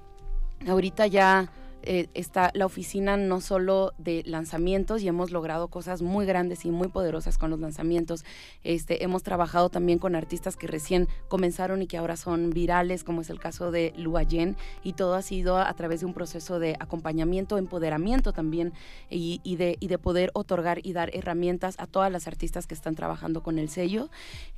[0.69, 1.51] ahorita ya
[1.83, 6.71] eh, está la oficina no solo de lanzamientos y hemos logrado cosas muy grandes y
[6.71, 8.25] muy poderosas con los lanzamientos.
[8.65, 13.21] Este, hemos trabajado también con artistas que recién comenzaron y que ahora son virales, como
[13.21, 16.59] es el caso de Lua Yen, y todo ha sido a través de un proceso
[16.59, 18.73] de acompañamiento, empoderamiento también
[19.11, 22.95] y, de, y de, poder otorgar y dar herramientas a todas las artistas que están
[22.95, 24.09] trabajando con el sello.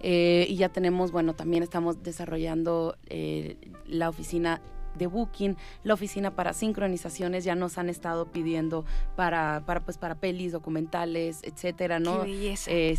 [0.00, 3.56] Eh, y ya tenemos, bueno, también estamos desarrollando eh,
[3.87, 4.60] la oficina
[4.96, 8.85] de Booking, la oficina para sincronizaciones ya nos han estado pidiendo
[9.16, 12.24] para, para, pues, para pelis, documentales, etcétera, ¿no?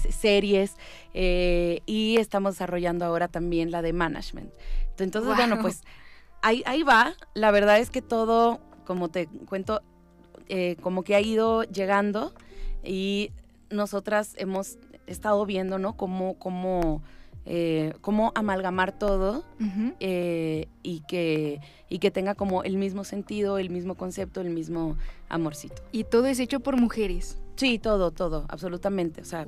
[0.10, 0.75] series.
[1.13, 4.51] Eh, y estamos desarrollando ahora también la de management.
[4.97, 5.84] Entonces, bueno, pues
[6.41, 7.13] ahí, ahí va.
[7.34, 9.81] La verdad es que todo, como te cuento,
[10.47, 12.34] eh, como que ha ido llegando
[12.84, 13.31] y
[13.69, 14.77] nosotras hemos
[15.08, 15.97] estado viendo, ¿no?
[15.97, 17.01] Cómo, cómo
[17.45, 19.45] eh, cómo amalgamar todo
[19.99, 24.98] eh, y, que, y que tenga como el mismo sentido, el mismo concepto, el mismo
[25.29, 25.81] amorcito.
[25.91, 27.37] ¿Y todo es hecho por mujeres?
[27.56, 29.21] Sí, todo, todo, absolutamente.
[29.21, 29.46] O sea,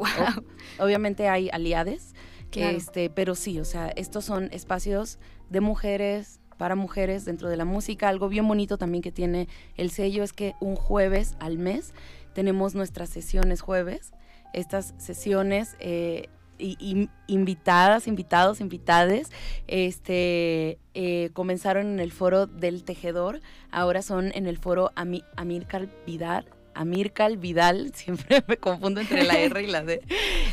[0.80, 2.14] obviamente hay aliades,
[2.54, 5.20] este, pero sí, o sea, estos son espacios
[5.50, 8.10] de mujeres, para mujeres dentro de la música.
[8.10, 11.94] Algo bien bonito también que tiene el sello es que un jueves al mes
[12.34, 14.12] tenemos nuestras sesiones jueves.
[14.54, 16.30] Estas sesiones eh,
[16.60, 19.32] y, invitadas, invitados, invitades,
[19.68, 23.42] este, eh, comenzaron en el foro del tejedor,
[23.72, 29.64] ahora son en el foro Amircal Vidal, Amircal Vidal, siempre me confundo entre la R
[29.64, 30.02] y la D.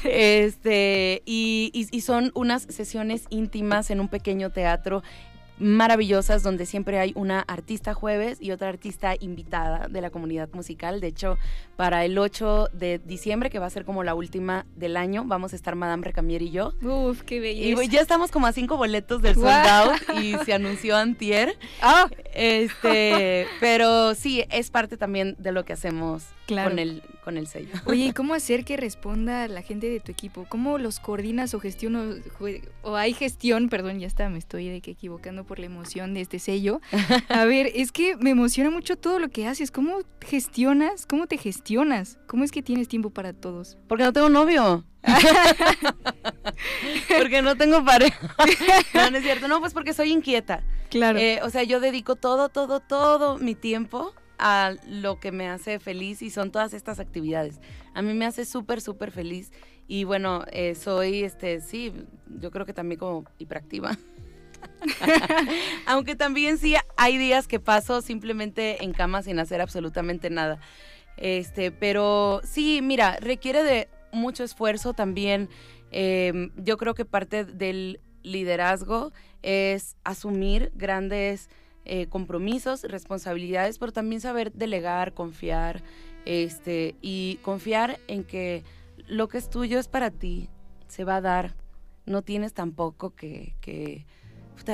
[0.04, 5.02] Este, y, y, son unas sesiones íntimas en un pequeño teatro
[5.58, 11.00] maravillosas donde siempre hay una artista jueves y otra artista invitada de la comunidad musical.
[11.00, 11.38] De hecho,
[11.76, 15.52] para el 8 de diciembre, que va a ser como la última del año, vamos
[15.52, 16.72] a estar Madame Recamier y yo.
[16.82, 17.84] Uf, qué belleza.
[17.84, 21.56] Y ya estamos como a cinco boletos del sold out y se anunció antier.
[21.82, 22.08] Ah.
[22.34, 27.74] Este, pero sí, es parte también de lo que hacemos con, el, con el sello.
[27.86, 30.46] Oye, ¿y cómo hacer que responda la gente de tu equipo?
[30.48, 32.16] ¿Cómo los coordinas o gestionas?
[32.82, 36.20] O, hay gestión, perdón, ya está, me estoy de que equivocando por la emoción de
[36.20, 36.80] este sello.
[37.28, 39.70] A ver, es que me emociona mucho todo lo que haces.
[39.70, 41.06] ¿Cómo gestionas?
[41.06, 42.18] ¿Cómo te gestionas?
[42.26, 43.76] ¿Cómo es que tienes tiempo para todos?
[43.88, 44.84] Porque no tengo novio.
[47.18, 48.34] porque no tengo pareja.
[48.94, 49.48] no, no es cierto.
[49.48, 50.62] No, pues porque soy inquieta.
[50.88, 51.18] Claro.
[51.18, 55.78] Eh, o sea, yo dedico todo, todo, todo mi tiempo a lo que me hace
[55.78, 57.60] feliz y son todas estas actividades.
[57.94, 59.52] A mí me hace súper, súper feliz
[59.86, 61.92] y bueno, eh, soy, este, sí,
[62.40, 63.96] yo creo que también como hiperactiva.
[65.86, 70.58] Aunque también sí hay días que paso simplemente en cama sin hacer absolutamente nada.
[71.16, 75.48] Este, pero sí, mira, requiere de mucho esfuerzo también.
[75.90, 79.12] Em, yo creo que parte del liderazgo
[79.42, 81.50] es asumir grandes
[81.84, 85.82] eh, compromisos, responsabilidades, pero también saber delegar, confiar,
[86.24, 88.64] este, y confiar en que
[89.06, 90.48] lo que es tuyo es para ti,
[90.88, 91.54] se va a dar.
[92.06, 94.06] No tienes tampoco que, que,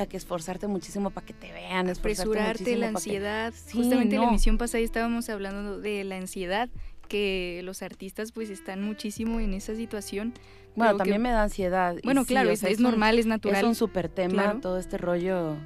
[0.09, 3.53] que esforzarte muchísimo para que te vean, apresurarte, la ansiedad.
[3.73, 6.69] Justamente en la emisión pasada estábamos hablando de la ansiedad,
[7.09, 10.33] que los artistas pues están muchísimo en esa situación.
[10.75, 11.97] Bueno, también me da ansiedad.
[12.05, 13.57] Bueno, claro, es, normal, es natural.
[13.57, 15.57] Es un súper tema todo este rollo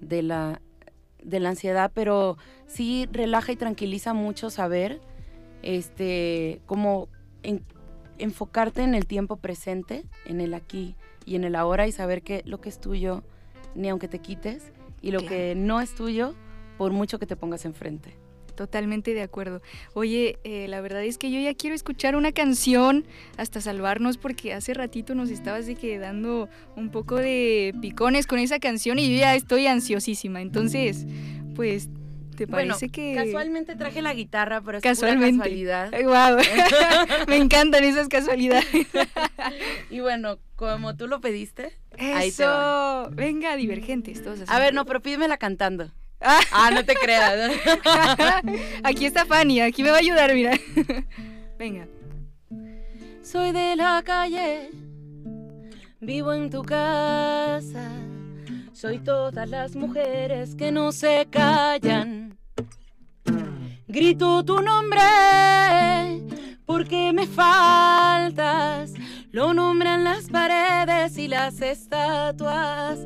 [0.00, 0.60] de la
[1.22, 5.00] de la ansiedad, pero sí relaja y tranquiliza mucho saber,
[5.62, 7.08] este, como
[8.18, 12.42] enfocarte en el tiempo presente, en el aquí y en el ahora y saber que
[12.44, 13.22] lo que es tuyo,
[13.74, 16.34] ni aunque te quites, y lo que no es tuyo,
[16.76, 18.16] por mucho que te pongas enfrente.
[18.54, 19.62] Totalmente de acuerdo.
[19.94, 23.04] Oye, eh, la verdad es que yo ya quiero escuchar una canción
[23.36, 28.38] hasta salvarnos porque hace ratito nos estabas de que dando un poco de picones con
[28.38, 30.40] esa canción y yo ya estoy ansiosísima.
[30.40, 31.06] Entonces,
[31.54, 31.88] pues
[32.40, 33.14] ¿Te parece que...?
[33.14, 35.36] Casualmente traje la guitarra, pero es casualmente.
[35.36, 35.90] casualidad.
[35.92, 36.38] Wow.
[37.28, 38.64] Me encantan esas casualidades.
[39.90, 43.10] y bueno, como tú lo pediste, Eso.
[43.12, 44.24] Venga, divergentes.
[44.24, 45.92] Todos A ver, no, pero pídemela cantando.
[46.52, 46.70] Ah.
[46.72, 47.50] no te creas.
[48.84, 50.52] aquí está Fanny, aquí me va a ayudar, mira.
[51.58, 51.88] Venga.
[53.22, 54.70] Soy de la calle,
[56.00, 57.88] vivo en tu casa.
[58.72, 62.38] Soy todas las mujeres que no se callan.
[63.86, 65.00] Grito tu nombre
[66.64, 68.92] porque me faltas.
[69.32, 73.00] Lo nombran las paredes y las estatuas.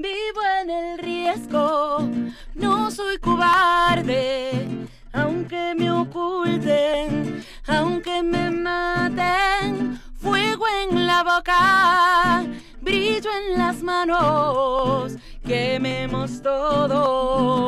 [0.00, 2.08] Vivo en el riesgo,
[2.54, 4.68] no soy cobarde.
[5.12, 12.44] Aunque me oculten, aunque me maten, fuego en la boca,
[12.80, 17.58] brillo en las manos, quememos todo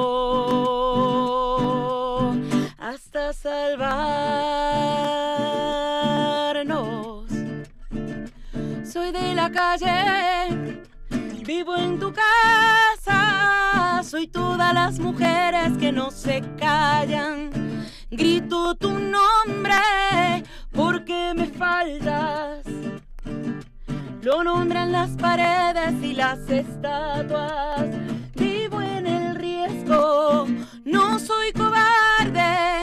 [2.78, 3.90] hasta salvarnos.
[8.84, 10.89] Soy de la calle
[11.44, 17.50] Vivo en tu casa, soy todas las mujeres que no se callan.
[18.10, 19.74] Grito tu nombre
[20.70, 22.64] porque me faltas.
[24.22, 27.86] Lo nombran las paredes y las estatuas.
[28.34, 30.46] Vivo en el riesgo,
[30.84, 32.82] no soy cobarde,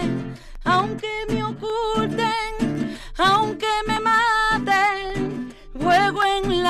[0.64, 4.27] aunque me oculten, aunque me maten.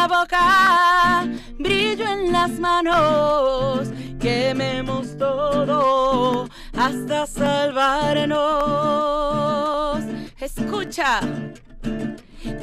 [0.07, 1.27] Boca
[1.59, 3.89] brillo en las manos,
[4.19, 8.37] quememos todo hasta salvarnos.
[10.39, 11.19] Escucha.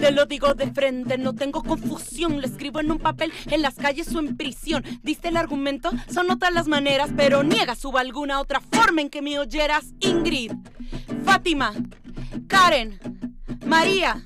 [0.01, 2.41] Te lo digo de frente, no tengo confusión.
[2.41, 4.83] Lo escribo en un papel, en las calles o en prisión.
[5.03, 9.21] Diste el argumento, son otras las maneras, pero niega suba alguna otra forma en que
[9.21, 9.93] me oyeras.
[10.01, 10.53] Ingrid,
[11.25, 11.75] Fátima,
[12.49, 12.99] Karen,
[13.67, 14.25] María.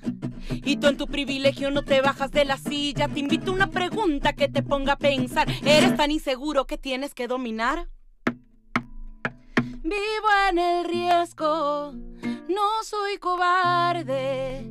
[0.51, 3.09] Y tú en tu privilegio no te bajas de la silla.
[3.09, 5.49] Te invito a una pregunta que te ponga a pensar.
[5.65, 7.89] ¿Eres tan inseguro que tienes que dominar?
[9.83, 14.71] Vivo en el riesgo, no soy cobarde.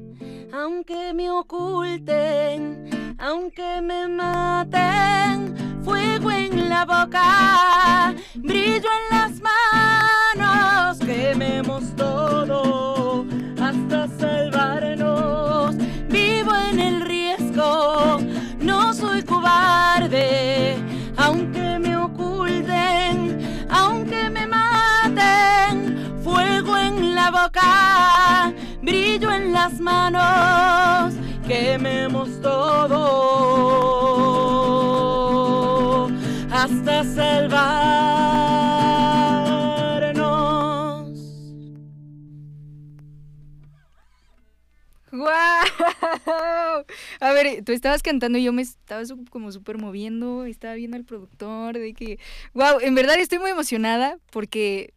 [0.53, 11.95] Aunque me oculten, aunque me maten, fuego en la boca, brillo en las manos, quememos
[11.95, 13.25] todo
[13.67, 15.75] hasta salvarnos.
[16.09, 18.19] Vivo en el riesgo,
[18.59, 20.77] no soy cobarde,
[21.17, 25.97] aunque me oculten, aunque me maten.
[26.23, 31.13] Fuego en la boca, brillo en las manos,
[31.45, 32.87] quememos todo
[36.51, 37.87] hasta salvar.
[45.17, 45.27] ¡Wow!
[47.19, 51.05] A ver, tú estabas cantando y yo me estaba como súper moviendo, estaba viendo al
[51.05, 52.19] productor, de que,
[52.53, 54.93] wow, en verdad estoy muy emocionada porque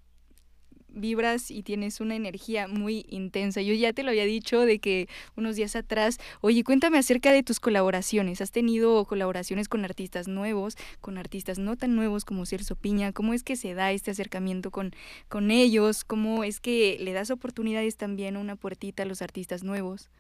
[0.93, 3.63] vibras y tienes una energía muy intensa.
[3.63, 7.43] Yo ya te lo había dicho de que unos días atrás, oye, cuéntame acerca de
[7.43, 8.41] tus colaboraciones.
[8.41, 13.13] ¿Has tenido colaboraciones con artistas nuevos, con artistas no tan nuevos como Cerso Piña?
[13.13, 14.93] ¿Cómo es que se da este acercamiento con,
[15.29, 16.05] con ellos?
[16.05, 20.11] ¿Cómo es que le das oportunidades también una puertita a los artistas nuevos?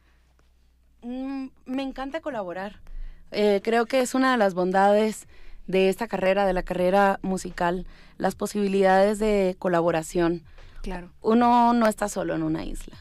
[1.02, 2.80] Mm, me encanta colaborar.
[3.32, 5.26] Eh, creo que es una de las bondades
[5.66, 7.86] de esta carrera, de la carrera musical,
[8.18, 10.42] las posibilidades de colaboración.
[10.82, 11.10] Claro.
[11.20, 12.96] Uno no está solo en una isla.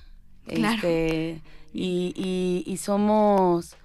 [0.45, 0.75] Claro.
[0.75, 1.41] Este,
[1.73, 3.75] y, y, somos,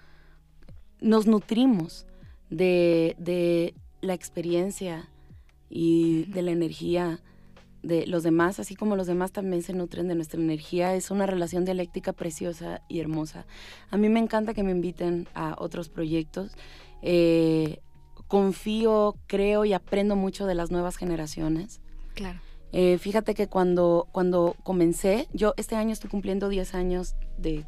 [1.00, 2.06] nos nutrimos
[2.50, 5.08] de, de la experiencia
[5.68, 7.20] y de la energía
[7.82, 10.94] de los demás, así como los demás también se nutren de nuestra energía.
[10.94, 13.46] Es una relación dialéctica preciosa y hermosa.
[13.90, 16.52] A mí me encanta que me inviten a otros proyectos.
[17.02, 17.80] Eh,
[18.26, 21.80] confío, creo y aprendo mucho de las nuevas generaciones.
[22.14, 22.40] Claro.
[22.76, 27.64] Eh, fíjate que cuando, cuando comencé, yo este año estoy cumpliendo 10 años de,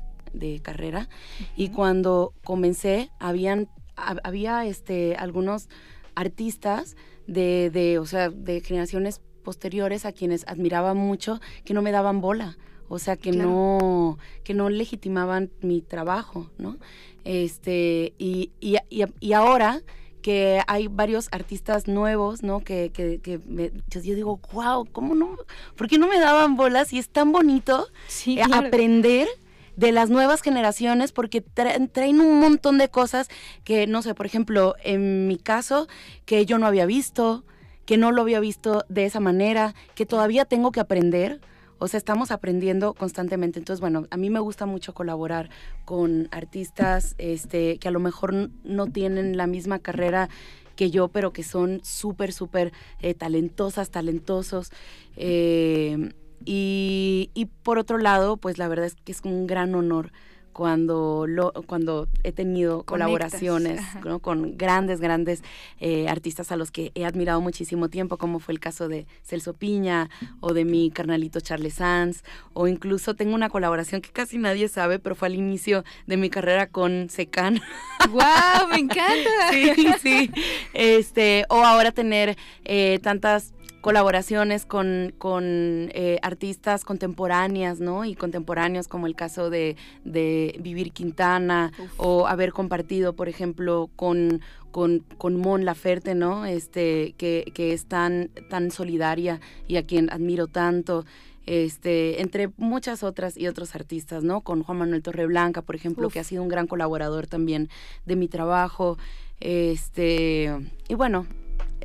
[0.63, 1.09] carrera
[1.57, 5.69] y cuando comencé habían, había este, algunos
[6.15, 6.97] artistas
[7.27, 12.21] de, de, o sea, de generaciones posteriores a quienes admiraba mucho que no me daban
[12.21, 12.59] bola.
[12.89, 16.79] O sea, que no, que no legitimaban mi trabajo, ¿no?
[17.25, 19.83] Este, y, y, y ahora
[20.27, 22.59] que hay varios artistas nuevos, ¿no?
[22.59, 23.41] Que, que,
[23.89, 25.37] yo, digo, wow, ¿cómo no?
[25.77, 26.93] ¿Por qué no me daban bolas?
[26.93, 27.87] Y es tan bonito
[28.27, 29.29] eh, aprender
[29.77, 33.29] de las nuevas generaciones porque traen un montón de cosas
[33.63, 35.87] que, no sé, por ejemplo, en mi caso,
[36.25, 37.45] que yo no había visto,
[37.85, 41.41] que no lo había visto de esa manera, que todavía tengo que aprender.
[41.79, 43.59] O sea, estamos aprendiendo constantemente.
[43.59, 45.51] Entonces, bueno, a mí me gusta mucho colaborar
[45.85, 50.29] con artistas este, que a lo mejor no tienen la misma carrera
[50.75, 54.71] que yo, pero que son súper, súper eh, talentosas, talentosos.
[55.17, 56.13] Eh,
[56.45, 60.13] y, y, por otro lado, pues la verdad es que es un gran honor
[60.57, 63.83] cuando, lo, cuando he tenido colaboraciones
[64.23, 65.43] con grandes, grandes
[65.81, 69.53] eh, artistas a los que he admirado muchísimo tiempo, como fue el caso de Celso
[69.53, 70.09] Piña
[70.41, 72.23] o de mi carnalito Charles Sanz,
[72.55, 76.31] o incluso tengo una colaboración que casi nadie sabe, pero fue al inicio de mi
[76.31, 77.61] carrera con Secan.
[78.09, 78.69] ¡Wow!
[78.71, 79.31] ¡Me encanta!
[79.51, 80.31] sí, sí.
[80.73, 83.53] Este, o ahora tener eh, tantas
[83.87, 88.05] colaboraciones con, con eh, artistas contemporáneas, ¿no?
[88.05, 94.41] Y contemporáneos como el caso de, de Vivir Quintana o haber compartido, por ejemplo, con,
[94.73, 96.47] con, con Mon Laferte, ¿no?
[96.47, 101.05] Este, que, que es tan, tan solidaria y a quien admiro tanto
[101.47, 104.41] este, entre muchas otras y otros artistas, ¿no?
[104.41, 107.69] Con Juan Manuel Torreblanca, por ejemplo, que ha sido un gran colaborador también
[108.05, 108.99] de mi trabajo.
[109.39, 110.53] Este,
[110.89, 111.29] y bueno,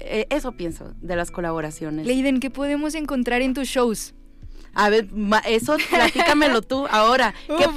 [0.06, 2.06] eh, eso pienso de las colaboraciones.
[2.06, 4.14] Leiden, ¿qué podemos encontrar en tus shows?
[4.74, 5.08] A ver,
[5.48, 7.34] eso platícamelo tú ahora.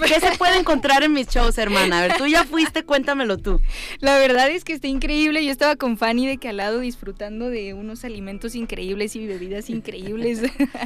[0.07, 1.99] ¿Qué, se puede encontrar en mis shows, hermana?
[1.99, 3.61] A ver, tú ya fuiste, cuéntamelo tú.
[3.99, 5.45] La verdad es que está increíble.
[5.45, 9.71] Yo estaba con Fanny de que al lado disfrutando de unos alimentos increíbles y bebidas
[9.71, 10.43] increíbles.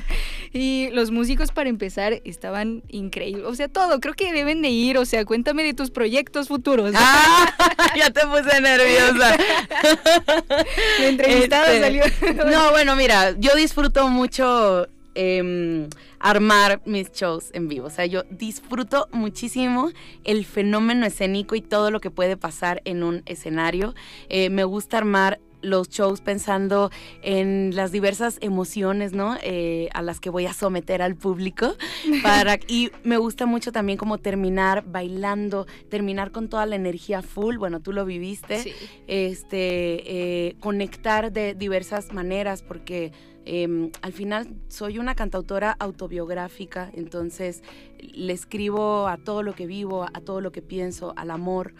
[0.53, 3.45] y los músicos, para empezar, estaban increíbles.
[3.45, 4.01] O sea, todo.
[4.01, 4.97] Creo que deben de ir.
[4.97, 6.93] O sea, cuéntame de tus proyectos futuros.
[6.97, 7.55] Ah,
[7.97, 9.37] ya te puse nerviosa.
[11.01, 12.05] La entrevistada este, salió.
[12.51, 14.89] no, bueno, mira, yo disfruto mucho
[15.21, 15.89] Em,
[16.21, 17.89] armar mis shows en vivo.
[17.89, 19.91] O sea, yo disfruto muchísimo
[20.23, 23.97] el fenómeno escénico y todo lo que puede pasar en un escenario.
[24.29, 26.91] Eh, me gusta armar los shows pensando
[27.23, 29.37] en las diversas emociones, ¿no?
[29.43, 31.75] Eh, a las que voy a someter al público.
[32.23, 37.57] Para, y me gusta mucho también como terminar bailando, terminar con toda la energía full.
[37.57, 38.75] Bueno, tú lo viviste.
[39.07, 43.13] Este, eh, conectar de diversas maneras porque
[43.51, 47.63] Em, al final soy una cantautora autobiográfica, entonces
[47.99, 51.73] le escribo a todo lo que vivo, a todo lo que pienso, al amor,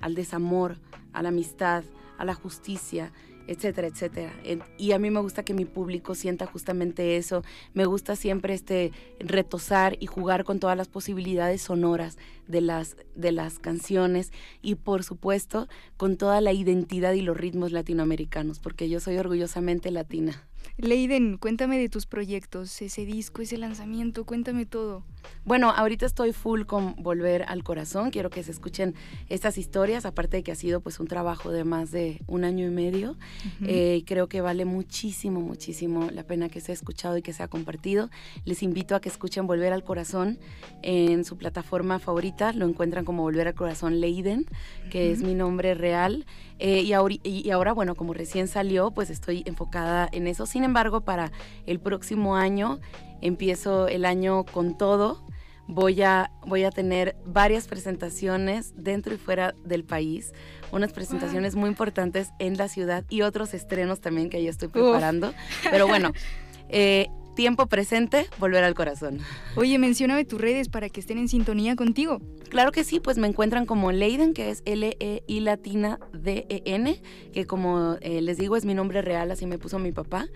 [0.00, 0.78] al desamor,
[1.12, 1.84] a la amistad,
[2.18, 3.12] a la justicia
[3.46, 4.32] etcétera, etcétera.
[4.78, 7.42] Y a mí me gusta que mi público sienta justamente eso.
[7.74, 13.32] Me gusta siempre este retosar y jugar con todas las posibilidades sonoras de las, de
[13.32, 19.00] las canciones y por supuesto con toda la identidad y los ritmos latinoamericanos, porque yo
[19.00, 20.46] soy orgullosamente latina.
[20.76, 25.04] Leiden, cuéntame de tus proyectos, ese disco, ese lanzamiento, cuéntame todo.
[25.44, 28.94] Bueno, ahorita estoy full con Volver al Corazón, quiero que se escuchen
[29.28, 32.66] estas historias, aparte de que ha sido pues un trabajo de más de un año
[32.66, 33.16] y medio,
[33.64, 38.10] eh, creo que vale muchísimo, muchísimo la pena que sea escuchado y que sea compartido.
[38.44, 40.38] Les invito a que escuchen Volver al Corazón
[40.82, 44.46] en su plataforma favorita, lo encuentran como Volver al Corazón Leiden,
[44.90, 46.24] que es mi nombre real.
[46.64, 46.84] Eh,
[47.24, 50.46] y, ahora, bueno, como recién salió, pues estoy enfocada en eso.
[50.46, 51.32] Sin embargo, para
[51.66, 52.78] el próximo año,
[53.20, 55.26] empiezo el año con todo.
[55.66, 60.34] Voy a, voy a tener varias presentaciones dentro y fuera del país,
[60.70, 65.34] unas presentaciones muy importantes en la ciudad y otros estrenos también que ya estoy preparando.
[65.68, 66.12] Pero bueno,
[66.68, 69.18] eh, tiempo presente, volver al corazón.
[69.56, 72.20] Oye, mencióname tus redes para que estén en sintonía contigo.
[72.48, 77.02] Claro que sí, pues me encuentran como Leiden, que es L-E-I latina D-E-N,
[77.32, 80.28] que como eh, les digo es mi nombre real, así me puso mi papá.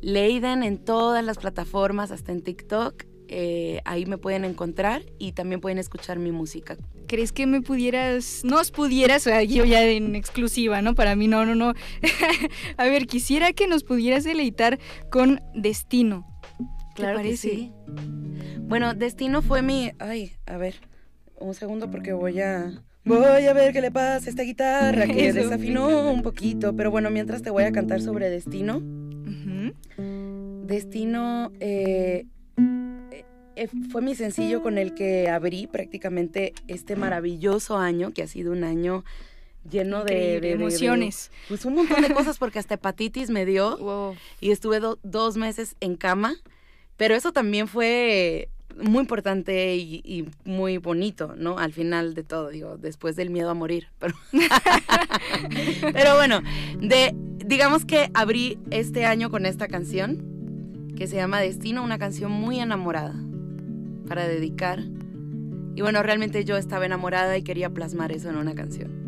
[0.00, 3.04] Leiden en todas las plataformas, hasta en TikTok.
[3.28, 6.76] Eh, ahí me pueden encontrar y también pueden escuchar mi música.
[7.06, 10.94] ¿Crees que me pudieras, nos pudieras, o sea, yo ya en exclusiva, ¿no?
[10.94, 11.72] Para mí no, no, no.
[12.76, 14.78] a ver, quisiera que nos pudieras deleitar
[15.10, 16.31] con Destino.
[16.94, 17.72] Claro que sí.
[18.60, 19.92] Bueno, Destino fue mi.
[19.98, 20.76] Ay, a ver,
[21.38, 22.82] un segundo porque voy a.
[23.04, 26.74] Voy a ver qué le pasa a esta guitarra que desafinó un poquito.
[26.76, 28.80] Pero bueno, mientras te voy a cantar sobre Destino.
[30.64, 32.26] Destino eh,
[33.56, 38.52] eh, fue mi sencillo con el que abrí prácticamente este maravilloso año, que ha sido
[38.52, 39.04] un año
[39.70, 41.30] lleno de, emociones.
[41.48, 45.96] pues un montón de cosas porque hasta hepatitis me dio y estuve dos meses en
[45.96, 46.36] cama
[46.96, 48.48] pero eso también fue
[48.80, 51.58] muy importante y, muy bonito, ¿no?
[51.58, 53.88] Al final de todo, digo, después del miedo a morir.
[53.98, 54.14] Pero,
[55.92, 56.40] pero bueno,
[56.80, 57.14] de,
[57.44, 62.60] digamos que abrí este año con esta canción que se llama Destino, una canción muy
[62.60, 63.14] enamorada
[64.08, 64.80] para dedicar.
[65.74, 69.01] Y bueno, realmente yo estaba enamorada y quería plasmar eso en una canción.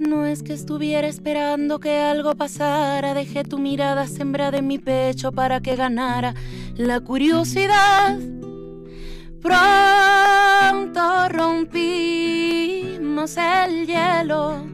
[0.00, 5.30] No es que estuviera esperando que algo pasara, dejé tu mirada sembrada en mi pecho
[5.30, 6.34] para que ganara
[6.74, 8.18] la curiosidad.
[9.42, 11.76] Pronto rompimos
[13.36, 14.64] el hielo.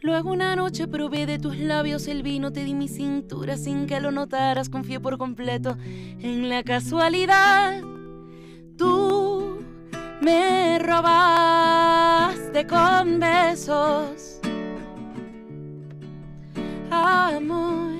[0.00, 4.00] Luego una noche probé de tus labios el vino, te di mi cintura sin que
[4.00, 5.76] lo notaras, confié por completo
[6.18, 7.82] en la casualidad.
[8.78, 9.43] Tú
[10.20, 14.40] me robaste con besos,
[16.90, 17.94] amor.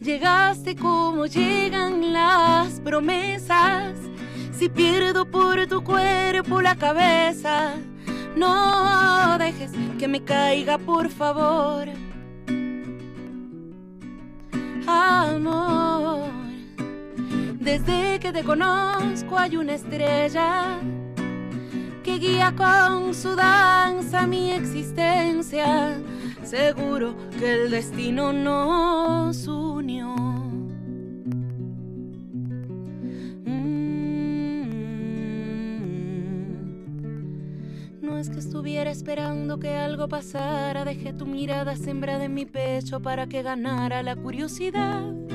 [0.00, 3.94] Llegaste como llegan las promesas.
[4.50, 7.74] Si pierdo por tu cuerpo la cabeza,
[8.36, 11.88] no dejes que me caiga, por favor.
[14.86, 15.89] Amor,
[17.60, 20.80] desde que te conozco hay una estrella
[22.02, 26.00] que guía con su danza mi existencia.
[26.42, 30.16] Seguro que el destino nos unió.
[33.44, 33.80] Mm.
[38.00, 43.00] No es que estuviera esperando que algo pasara, dejé tu mirada sembrada en mi pecho
[43.00, 45.29] para que ganara la curiosidad.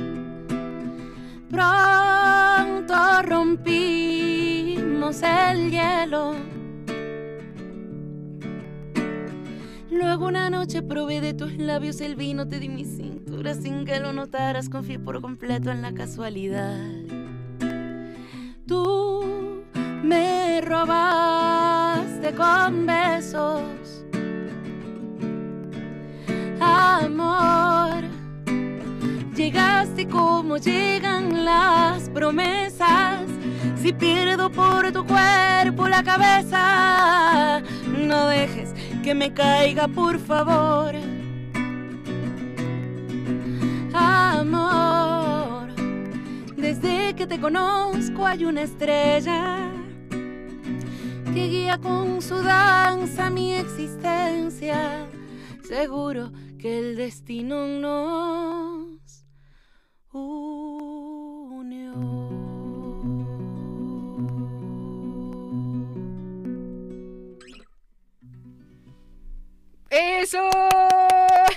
[1.56, 2.94] Pronto
[3.24, 6.36] rompimos el hielo.
[9.90, 14.02] Luego una noche probé de tus labios el vino, te di mi cintura sin que
[14.02, 16.78] lo notaras, confié por completo en la casualidad.
[18.68, 19.64] Tú
[20.04, 24.04] me robaste con besos,
[26.60, 27.75] amor.
[29.36, 33.26] Llegaste como llegan las promesas.
[33.76, 38.74] Si pierdo por tu cuerpo la cabeza, no dejes
[39.04, 40.96] que me caiga, por favor.
[43.94, 45.68] Amor,
[46.56, 49.70] desde que te conozco hay una estrella
[51.34, 55.08] que guía con su danza mi existencia.
[55.68, 57.68] Seguro que el destino
[60.16, 60.56] nos
[69.90, 70.95] ¡Eso!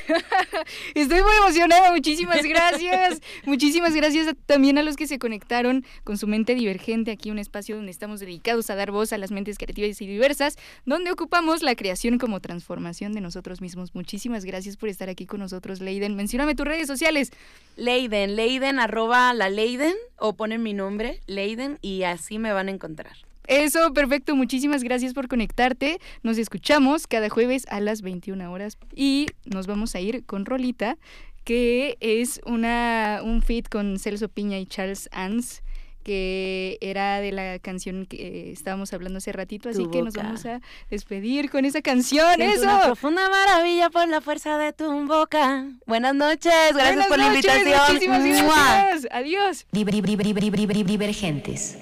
[0.95, 3.21] Estoy muy emocionada, muchísimas gracias.
[3.45, 7.77] muchísimas gracias también a los que se conectaron con su mente divergente, aquí un espacio
[7.77, 11.75] donde estamos dedicados a dar voz a las mentes creativas y diversas, donde ocupamos la
[11.75, 13.95] creación como transformación de nosotros mismos.
[13.95, 16.17] Muchísimas gracias por estar aquí con nosotros, Leiden.
[16.17, 17.31] Mencióname tus redes sociales.
[17.77, 22.73] Leiden, Leiden, arroba la Leiden, o ponen mi nombre, Leiden, y así me van a
[22.73, 23.28] encontrar.
[23.49, 24.37] Eso, perfecto.
[24.37, 25.99] Muchísimas gracias por conectarte.
[26.23, 30.99] Nos escuchamos cada jueves a las 21 horas y nos vamos a ir con Rolita,
[31.45, 35.63] que es una, un feat con Celso Piña y Charles Ans
[36.09, 40.63] que era de la canción que estábamos hablando hace ratito, así que nos vamos a
[40.89, 42.37] despedir con esa canción.
[42.37, 42.63] Siento ¡Eso!
[42.63, 45.67] Una profunda maravilla por la fuerza de tu boca.
[45.87, 47.93] Buenas noches, gracias Buenas por la invitación.
[47.93, 49.07] Muchísimas gracias.
[49.11, 49.67] Adiós.
[49.71, 51.77] Divergentes.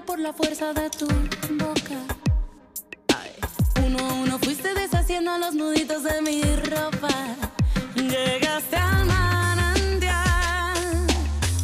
[0.00, 1.98] Por la fuerza de tu boca.
[3.84, 7.08] Uno a uno fuiste deshaciendo los nuditos de mi ropa.
[7.94, 10.74] Llegaste al manantial.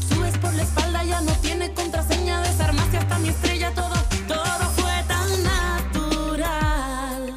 [0.09, 2.43] Subes por la espalda, ya no tiene contraseña.
[2.43, 3.95] Desarmaste hasta mi estrella, todo,
[4.26, 7.35] todo fue tan natural.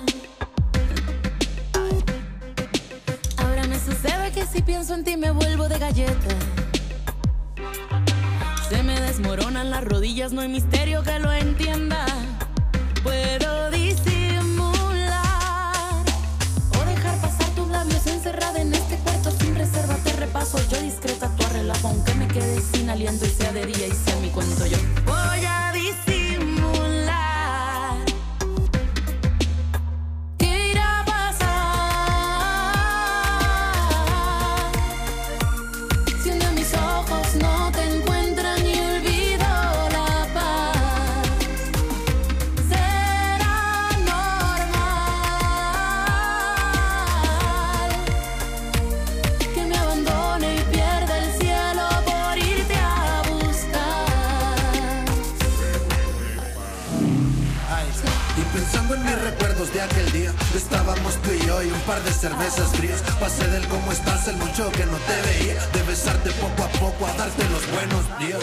[3.37, 6.60] Ahora me sucede que si pienso en ti me vuelvo de galleta.
[9.11, 12.05] Desmoronan las rodillas, no hay misterio que lo entienda.
[13.03, 15.11] Puedo disimular
[16.79, 19.95] o dejar pasar tus labios encerrada en este cuarto sin reserva.
[19.95, 23.87] Te repaso yo discreta tu relajo, aunque me quede sin aliento y sea de día
[23.87, 24.77] y sea mi cuento yo.
[25.05, 26.10] Voy a disimular.
[61.99, 63.01] Cervezas frías.
[63.19, 65.65] Pasé del cómo estás, el mucho que no te veía.
[65.67, 68.41] De besarte poco a poco, a darte los buenos días.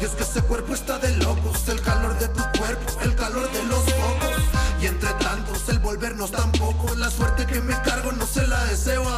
[0.00, 3.50] Y es que ese cuerpo está de locos, el calor de tu cuerpo, el calor
[3.50, 4.42] de los focos.
[4.80, 6.94] Y entre tantos, el volvernos tampoco.
[6.96, 9.17] La suerte que me cargo no se la deseo a